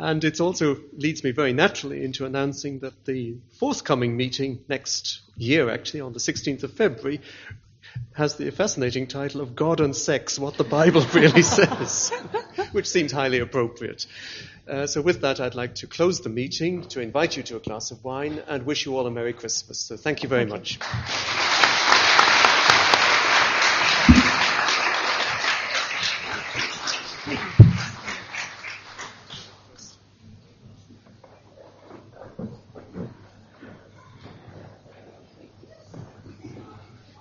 [0.00, 5.68] And it also leads me very naturally into announcing that the forthcoming meeting next year,
[5.70, 7.20] actually, on the 16th of February,
[8.14, 12.10] has the fascinating title of God and Sex, What the Bible Really Says,
[12.72, 14.06] which seems highly appropriate.
[14.68, 17.60] Uh, so, with that, I'd like to close the meeting, to invite you to a
[17.60, 19.80] glass of wine, and wish you all a Merry Christmas.
[19.80, 20.78] So, thank you very thank much.
[20.78, 21.57] You.